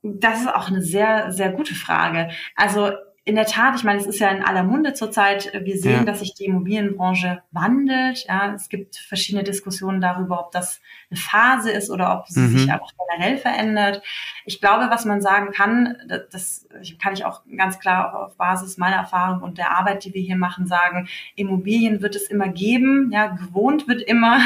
Das 0.01 0.41
ist 0.41 0.47
auch 0.47 0.67
eine 0.67 0.81
sehr, 0.81 1.31
sehr 1.31 1.51
gute 1.51 1.75
Frage. 1.75 2.29
Also 2.55 2.91
in 3.27 3.33
der 3.33 3.47
Tat, 3.47 3.75
ich 3.75 3.83
meine, 3.83 3.99
es 3.99 4.05
ist 4.05 4.19
ja 4.19 4.29
in 4.29 4.43
aller 4.43 4.63
Munde 4.63 4.93
zurzeit. 4.93 5.51
Wir 5.59 5.79
sehen, 5.79 5.91
ja. 5.91 6.03
dass 6.03 6.19
sich 6.19 6.35
die 6.35 6.45
Immobilienbranche 6.45 7.41
wandelt. 7.51 8.23
Ja, 8.27 8.53
es 8.53 8.69
gibt 8.69 8.97
verschiedene 8.97 9.43
Diskussionen 9.43 9.99
darüber, 9.99 10.39
ob 10.39 10.51
das 10.51 10.79
eine 11.09 11.19
Phase 11.19 11.71
ist 11.71 11.89
oder 11.89 12.19
ob 12.19 12.27
sie 12.27 12.41
mhm. 12.41 12.57
sich 12.57 12.71
einfach 12.71 12.91
generell 12.97 13.37
verändert. 13.37 14.03
Ich 14.45 14.61
glaube, 14.61 14.91
was 14.91 15.05
man 15.05 15.21
sagen 15.21 15.51
kann, 15.51 15.97
das 16.31 16.67
kann 17.01 17.13
ich 17.13 17.25
auch 17.25 17.41
ganz 17.57 17.79
klar 17.79 18.27
auf 18.27 18.37
Basis 18.37 18.77
meiner 18.77 18.97
Erfahrung 18.97 19.41
und 19.41 19.57
der 19.57 19.75
Arbeit, 19.75 20.05
die 20.05 20.13
wir 20.13 20.21
hier 20.21 20.37
machen, 20.37 20.67
sagen, 20.67 21.07
Immobilien 21.35 22.03
wird 22.03 22.15
es 22.15 22.27
immer 22.27 22.49
geben, 22.49 23.09
ja, 23.11 23.25
gewohnt 23.27 23.87
wird 23.87 24.03
immer. 24.03 24.39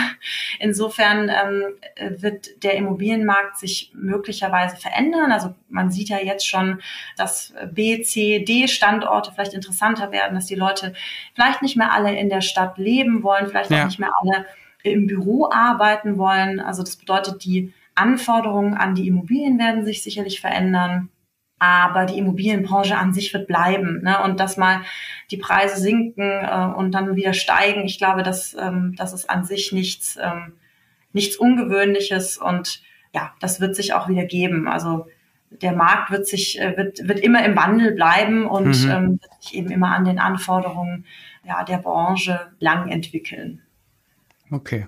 Insofern 0.58 1.30
ähm, 1.30 2.22
wird 2.22 2.64
der 2.64 2.76
Immobilienmarkt 2.76 3.58
sich 3.58 3.92
möglicherweise 3.94 4.78
verändern. 4.78 5.34
Also 5.34 5.54
man 5.68 5.92
sieht 5.92 6.08
ja 6.08 6.20
jetzt 6.20 6.48
schon, 6.48 6.80
dass 7.18 7.54
B, 7.74 8.02
C, 8.04 8.40
D 8.46 8.69
Standorte 8.70 9.32
vielleicht 9.34 9.54
interessanter 9.54 10.12
werden, 10.12 10.36
dass 10.36 10.46
die 10.46 10.56
Leute 10.56 10.94
vielleicht 11.36 11.62
nicht 11.62 11.76
mehr 11.76 11.92
alle 11.92 12.18
in 12.18 12.30
der 12.30 12.42
Stadt 12.42 12.78
leben 12.78 13.24
wollen, 13.24 13.48
vielleicht 13.48 13.72
ja. 13.72 13.82
auch 13.82 13.86
nicht 13.86 14.00
mehr 14.00 14.12
alle 14.22 14.46
im 14.84 15.08
Büro 15.08 15.50
arbeiten 15.52 16.18
wollen. 16.18 16.60
Also 16.60 16.84
das 16.84 16.96
bedeutet, 16.96 17.44
die 17.44 17.74
Anforderungen 17.96 18.76
an 18.76 18.96
die 18.96 19.08
Immobilien 19.08 19.60
werden 19.60 19.86
sich 19.86 20.04
sicherlich 20.04 20.40
verändern. 20.40 21.10
Aber 21.62 22.06
die 22.06 22.18
Immobilienbranche 22.18 22.98
an 22.98 23.12
sich 23.14 23.34
wird 23.34 23.48
bleiben. 23.48 24.02
Ne? 24.02 24.24
Und 24.24 24.40
dass 24.40 24.56
mal 24.56 24.82
die 25.30 25.36
Preise 25.36 25.82
sinken 25.82 26.24
äh, 26.24 26.74
und 26.74 26.92
dann 26.94 27.18
wieder 27.18 27.34
steigen, 27.34 27.84
ich 27.84 27.98
glaube, 27.98 28.24
dass, 28.24 28.54
ähm, 28.54 28.96
das 28.98 29.12
ist 29.12 29.30
an 29.30 29.44
sich 29.44 29.74
nichts, 29.74 30.18
ähm, 30.22 30.54
nichts 31.12 31.36
Ungewöhnliches. 31.36 32.38
Und 32.38 32.82
ja, 33.14 33.34
das 33.42 33.60
wird 33.60 33.76
sich 33.76 33.94
auch 33.94 34.08
wieder 34.08 34.24
geben. 34.24 34.70
Also 34.70 35.08
der 35.52 35.74
Markt 35.74 36.12
wird 36.12 36.28
sich, 36.28 36.60
äh, 36.60 36.76
wird, 36.78 37.08
wird 37.08 37.20
immer 37.20 37.44
im 37.44 37.56
Wandel 37.56 37.94
bleiben 37.94 38.46
und 38.46 38.84
mhm. 38.84 38.92
ähm, 38.92 39.20
wird 39.22 39.44
sich 39.44 39.56
eben 39.56 39.72
immer 39.72 39.96
an 39.96 40.06
den 40.06 40.20
Anforderungen 40.20 41.06
ja, 41.44 41.64
der 41.64 41.78
Branche 41.78 42.40
lang 42.60 42.90
entwickeln. 42.90 43.62
Okay. 44.52 44.88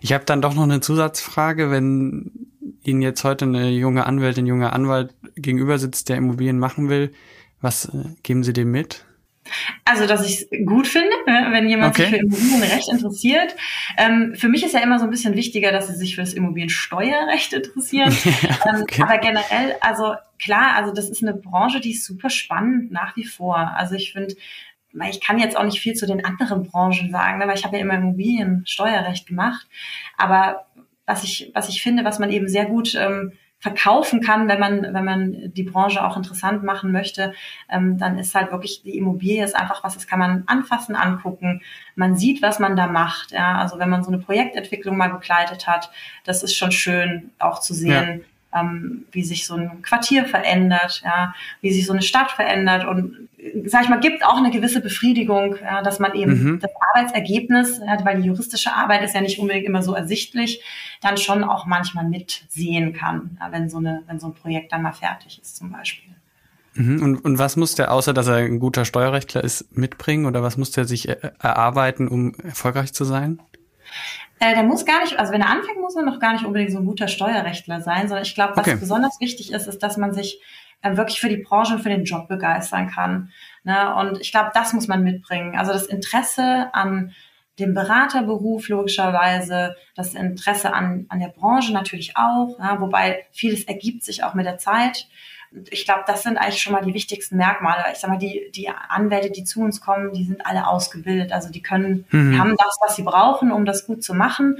Ich 0.00 0.12
habe 0.12 0.24
dann 0.24 0.42
doch 0.42 0.54
noch 0.54 0.64
eine 0.64 0.80
Zusatzfrage, 0.80 1.70
wenn 1.70 2.48
Ihnen 2.84 3.02
jetzt 3.02 3.24
heute 3.24 3.44
eine 3.44 3.70
junge 3.70 4.06
Anwältin, 4.06 4.44
ein 4.44 4.48
junger 4.48 4.72
Anwalt 4.72 5.14
gegenüber 5.36 5.78
sitzt, 5.78 6.08
der 6.08 6.16
Immobilien 6.16 6.58
machen 6.58 6.88
will, 6.88 7.12
was 7.60 7.86
äh, 7.86 8.04
geben 8.22 8.44
Sie 8.44 8.52
dem 8.52 8.70
mit? 8.70 9.04
Also, 9.84 10.06
dass 10.06 10.24
ich 10.26 10.42
es 10.42 10.66
gut 10.66 10.86
finde, 10.86 11.10
ne, 11.26 11.48
wenn 11.50 11.68
jemand 11.68 11.94
okay. 11.94 12.02
sich 12.02 12.10
für 12.10 12.16
Immobilienrecht 12.18 12.88
interessiert. 12.90 13.56
Ähm, 13.98 14.34
für 14.36 14.48
mich 14.48 14.64
ist 14.64 14.72
ja 14.72 14.80
immer 14.80 14.98
so 14.98 15.04
ein 15.04 15.10
bisschen 15.10 15.34
wichtiger, 15.34 15.72
dass 15.72 15.88
sie 15.88 15.96
sich 15.96 16.14
für 16.14 16.20
das 16.20 16.32
Immobiliensteuerrecht 16.32 17.52
interessieren. 17.52 18.16
Ähm, 18.64 18.82
okay. 18.82 19.02
aber 19.02 19.18
generell, 19.18 19.76
also 19.80 20.14
klar, 20.38 20.76
also 20.76 20.92
das 20.92 21.08
ist 21.08 21.22
eine 21.22 21.34
Branche, 21.34 21.80
die 21.80 21.92
ist 21.92 22.04
super 22.04 22.30
spannend 22.30 22.92
nach 22.92 23.16
wie 23.16 23.24
vor. 23.24 23.56
Also 23.56 23.94
ich 23.94 24.12
finde, 24.12 24.34
ich 25.10 25.20
kann 25.20 25.38
jetzt 25.38 25.56
auch 25.56 25.64
nicht 25.64 25.80
viel 25.80 25.94
zu 25.94 26.06
den 26.06 26.24
anderen 26.24 26.64
Branchen 26.64 27.10
sagen, 27.10 27.38
ne, 27.38 27.48
weil 27.48 27.56
ich 27.56 27.64
habe 27.64 27.76
ja 27.76 27.82
immer 27.82 27.94
Immobiliensteuerrecht 27.94 29.26
gemacht. 29.26 29.66
Aber 30.16 30.66
was 31.06 31.24
ich, 31.24 31.50
was 31.54 31.68
ich 31.68 31.82
finde, 31.82 32.04
was 32.04 32.18
man 32.18 32.30
eben 32.30 32.48
sehr 32.48 32.66
gut 32.66 32.94
ähm, 32.94 33.32
verkaufen 33.62 34.20
kann, 34.20 34.48
wenn 34.48 34.58
man, 34.58 34.82
wenn 34.82 35.04
man 35.04 35.52
die 35.54 35.62
Branche 35.62 36.04
auch 36.04 36.16
interessant 36.16 36.64
machen 36.64 36.90
möchte, 36.90 37.32
ähm, 37.70 37.96
dann 37.96 38.18
ist 38.18 38.34
halt 38.34 38.50
wirklich 38.50 38.82
die 38.82 38.98
Immobilie 38.98 39.44
ist 39.44 39.54
einfach 39.54 39.84
was, 39.84 39.94
das 39.94 40.08
kann 40.08 40.18
man 40.18 40.42
anfassen, 40.46 40.96
angucken. 40.96 41.62
Man 41.94 42.16
sieht, 42.16 42.42
was 42.42 42.58
man 42.58 42.74
da 42.74 42.88
macht. 42.88 43.30
Ja, 43.30 43.58
also 43.58 43.78
wenn 43.78 43.88
man 43.88 44.02
so 44.02 44.10
eine 44.10 44.18
Projektentwicklung 44.18 44.96
mal 44.96 45.10
begleitet 45.10 45.68
hat, 45.68 45.92
das 46.24 46.42
ist 46.42 46.56
schon 46.56 46.72
schön 46.72 47.30
auch 47.38 47.60
zu 47.60 47.72
sehen, 47.72 48.24
ähm, 48.54 49.04
wie 49.12 49.24
sich 49.24 49.46
so 49.46 49.54
ein 49.54 49.82
Quartier 49.82 50.24
verändert, 50.24 51.02
ja, 51.04 51.34
wie 51.60 51.72
sich 51.72 51.86
so 51.86 51.92
eine 51.92 52.02
Stadt 52.02 52.30
verändert 52.30 52.86
und 52.86 53.28
sag 53.66 53.84
ich 53.84 53.88
mal, 53.88 54.00
gibt 54.00 54.24
auch 54.24 54.36
eine 54.36 54.50
gewisse 54.50 54.80
Befriedigung, 54.80 55.56
ja, 55.62 55.82
dass 55.82 55.98
man 55.98 56.14
eben 56.14 56.32
mhm. 56.32 56.60
das 56.60 56.70
Arbeitsergebnis, 56.92 57.80
ja, 57.84 58.04
weil 58.04 58.20
die 58.20 58.28
juristische 58.28 58.74
Arbeit 58.74 59.02
ist 59.02 59.14
ja 59.14 59.20
nicht 59.20 59.38
unbedingt 59.38 59.66
immer 59.66 59.82
so 59.82 59.94
ersichtlich, 59.94 60.62
dann 61.00 61.16
schon 61.16 61.42
auch 61.44 61.66
manchmal 61.66 62.04
mitsehen 62.04 62.92
kann, 62.92 63.38
ja, 63.40 63.50
wenn 63.50 63.68
so 63.68 63.78
eine, 63.78 64.02
wenn 64.06 64.20
so 64.20 64.28
ein 64.28 64.34
Projekt 64.34 64.72
dann 64.72 64.82
mal 64.82 64.92
fertig 64.92 65.40
ist 65.42 65.56
zum 65.56 65.72
Beispiel. 65.72 66.14
Mhm. 66.74 67.02
Und, 67.02 67.16
und 67.24 67.38
was 67.38 67.56
muss 67.56 67.74
der, 67.74 67.92
außer 67.92 68.14
dass 68.14 68.28
er 68.28 68.36
ein 68.36 68.60
guter 68.60 68.84
Steuerrechtler 68.84 69.42
ist, 69.44 69.76
mitbringen 69.76 70.26
oder 70.26 70.42
was 70.42 70.56
muss 70.56 70.70
der 70.70 70.84
sich 70.84 71.08
erarbeiten, 71.08 72.08
um 72.08 72.34
erfolgreich 72.42 72.92
zu 72.92 73.04
sein? 73.04 73.40
Äh, 74.42 74.56
der 74.56 74.64
muss 74.64 74.84
gar 74.84 75.02
nicht, 75.02 75.20
also 75.20 75.32
wenn 75.32 75.40
er 75.40 75.50
anfängt, 75.50 75.80
muss 75.80 75.94
er 75.94 76.02
noch 76.02 76.18
gar 76.18 76.32
nicht 76.32 76.44
unbedingt 76.44 76.72
so 76.72 76.78
ein 76.78 76.84
guter 76.84 77.06
Steuerrechtler 77.06 77.80
sein, 77.80 78.08
sondern 78.08 78.24
ich 78.24 78.34
glaube, 78.34 78.56
was 78.56 78.66
okay. 78.66 78.76
besonders 78.76 79.20
wichtig 79.20 79.52
ist, 79.52 79.68
ist, 79.68 79.84
dass 79.84 79.96
man 79.96 80.12
sich 80.12 80.40
äh, 80.80 80.96
wirklich 80.96 81.20
für 81.20 81.28
die 81.28 81.36
Branche 81.36 81.74
und 81.74 81.80
für 81.80 81.90
den 81.90 82.02
Job 82.02 82.26
begeistern 82.26 82.90
kann. 82.90 83.30
Ne? 83.62 83.94
Und 83.94 84.20
ich 84.20 84.32
glaube, 84.32 84.50
das 84.52 84.72
muss 84.72 84.88
man 84.88 85.04
mitbringen. 85.04 85.56
Also 85.56 85.72
das 85.72 85.86
Interesse 85.86 86.74
an 86.74 87.12
dem 87.60 87.72
Beraterberuf 87.72 88.68
logischerweise, 88.68 89.76
das 89.94 90.14
Interesse 90.14 90.74
an, 90.74 91.06
an 91.08 91.20
der 91.20 91.28
Branche 91.28 91.72
natürlich 91.72 92.16
auch, 92.16 92.58
ja, 92.58 92.80
wobei 92.80 93.24
vieles 93.30 93.62
ergibt 93.62 94.02
sich 94.02 94.24
auch 94.24 94.34
mit 94.34 94.46
der 94.46 94.58
Zeit. 94.58 95.06
Ich 95.70 95.84
glaube, 95.84 96.04
das 96.06 96.22
sind 96.22 96.38
eigentlich 96.38 96.62
schon 96.62 96.72
mal 96.72 96.82
die 96.82 96.94
wichtigsten 96.94 97.36
Merkmale. 97.36 97.84
Ich 97.92 97.98
sag 97.98 98.10
mal, 98.10 98.18
die, 98.18 98.50
die 98.54 98.68
Anwälte, 98.68 99.30
die 99.30 99.44
zu 99.44 99.60
uns 99.60 99.80
kommen, 99.80 100.12
die 100.12 100.24
sind 100.24 100.46
alle 100.46 100.66
ausgebildet. 100.66 101.32
Also 101.32 101.50
die 101.50 101.62
können, 101.62 102.04
mhm. 102.10 102.38
haben 102.38 102.56
das, 102.56 102.78
was 102.84 102.96
sie 102.96 103.02
brauchen, 103.02 103.52
um 103.52 103.64
das 103.64 103.86
gut 103.86 104.02
zu 104.02 104.14
machen. 104.14 104.56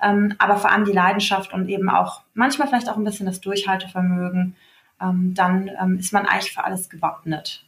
Ähm, 0.00 0.34
aber 0.38 0.56
vor 0.56 0.70
allem 0.70 0.84
die 0.84 0.92
Leidenschaft 0.92 1.52
und 1.52 1.68
eben 1.68 1.88
auch 1.88 2.22
manchmal 2.34 2.68
vielleicht 2.68 2.88
auch 2.88 2.96
ein 2.96 3.04
bisschen 3.04 3.26
das 3.26 3.40
Durchhaltevermögen. 3.40 4.56
Ähm, 5.00 5.34
dann 5.34 5.70
ähm, 5.80 5.98
ist 5.98 6.12
man 6.12 6.26
eigentlich 6.26 6.52
für 6.52 6.64
alles 6.64 6.88
gewappnet. 6.88 7.66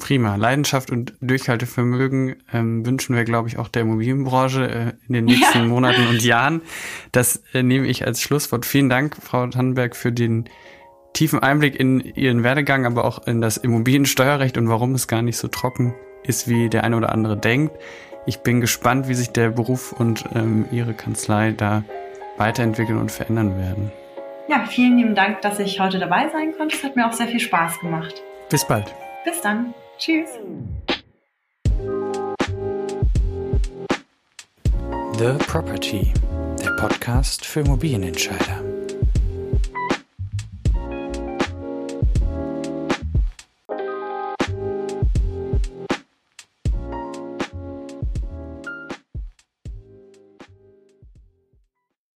Prima. 0.00 0.36
Leidenschaft 0.36 0.90
und 0.90 1.14
Durchhaltevermögen 1.20 2.36
ähm, 2.52 2.84
wünschen 2.84 3.14
wir, 3.14 3.24
glaube 3.24 3.48
ich, 3.48 3.58
auch 3.58 3.68
der 3.68 3.82
Immobilienbranche 3.82 4.68
äh, 4.68 4.92
in 5.06 5.14
den 5.14 5.24
nächsten 5.26 5.58
ja. 5.58 5.64
Monaten 5.64 6.06
und 6.08 6.22
Jahren. 6.24 6.62
Das 7.12 7.42
äh, 7.52 7.62
nehme 7.62 7.86
ich 7.86 8.06
als 8.06 8.20
Schlusswort. 8.20 8.66
Vielen 8.66 8.88
Dank, 8.88 9.16
Frau 9.16 9.46
Tannenberg, 9.46 9.94
für 9.94 10.10
den 10.10 10.48
tiefen 11.12 11.40
Einblick 11.40 11.78
in 11.78 12.00
Ihren 12.00 12.42
Werdegang, 12.42 12.86
aber 12.86 13.04
auch 13.04 13.26
in 13.26 13.40
das 13.40 13.56
Immobiliensteuerrecht 13.56 14.56
und 14.56 14.68
warum 14.68 14.94
es 14.94 15.08
gar 15.08 15.22
nicht 15.22 15.36
so 15.36 15.48
trocken 15.48 15.94
ist, 16.22 16.48
wie 16.48 16.68
der 16.68 16.84
eine 16.84 16.96
oder 16.96 17.12
andere 17.12 17.36
denkt. 17.36 17.74
Ich 18.26 18.38
bin 18.40 18.60
gespannt, 18.60 19.08
wie 19.08 19.14
sich 19.14 19.30
der 19.30 19.50
Beruf 19.50 19.92
und 19.92 20.24
ähm, 20.34 20.66
Ihre 20.70 20.94
Kanzlei 20.94 21.52
da 21.52 21.84
weiterentwickeln 22.36 22.98
und 22.98 23.10
verändern 23.10 23.58
werden. 23.58 23.92
Ja, 24.48 24.64
vielen 24.66 24.96
lieben 24.96 25.14
Dank, 25.14 25.42
dass 25.42 25.58
ich 25.58 25.80
heute 25.80 25.98
dabei 25.98 26.28
sein 26.28 26.52
konnte. 26.56 26.76
Es 26.76 26.82
hat 26.82 26.96
mir 26.96 27.06
auch 27.06 27.12
sehr 27.12 27.28
viel 27.28 27.40
Spaß 27.40 27.80
gemacht. 27.80 28.22
Bis 28.48 28.66
bald. 28.66 28.94
Bis 29.24 29.40
dann. 29.40 29.74
Tschüss. 29.98 30.30
The 35.18 35.34
Property, 35.46 36.12
der 36.62 36.70
Podcast 36.80 37.44
für 37.44 37.60
Immobilienentscheider. 37.60 38.69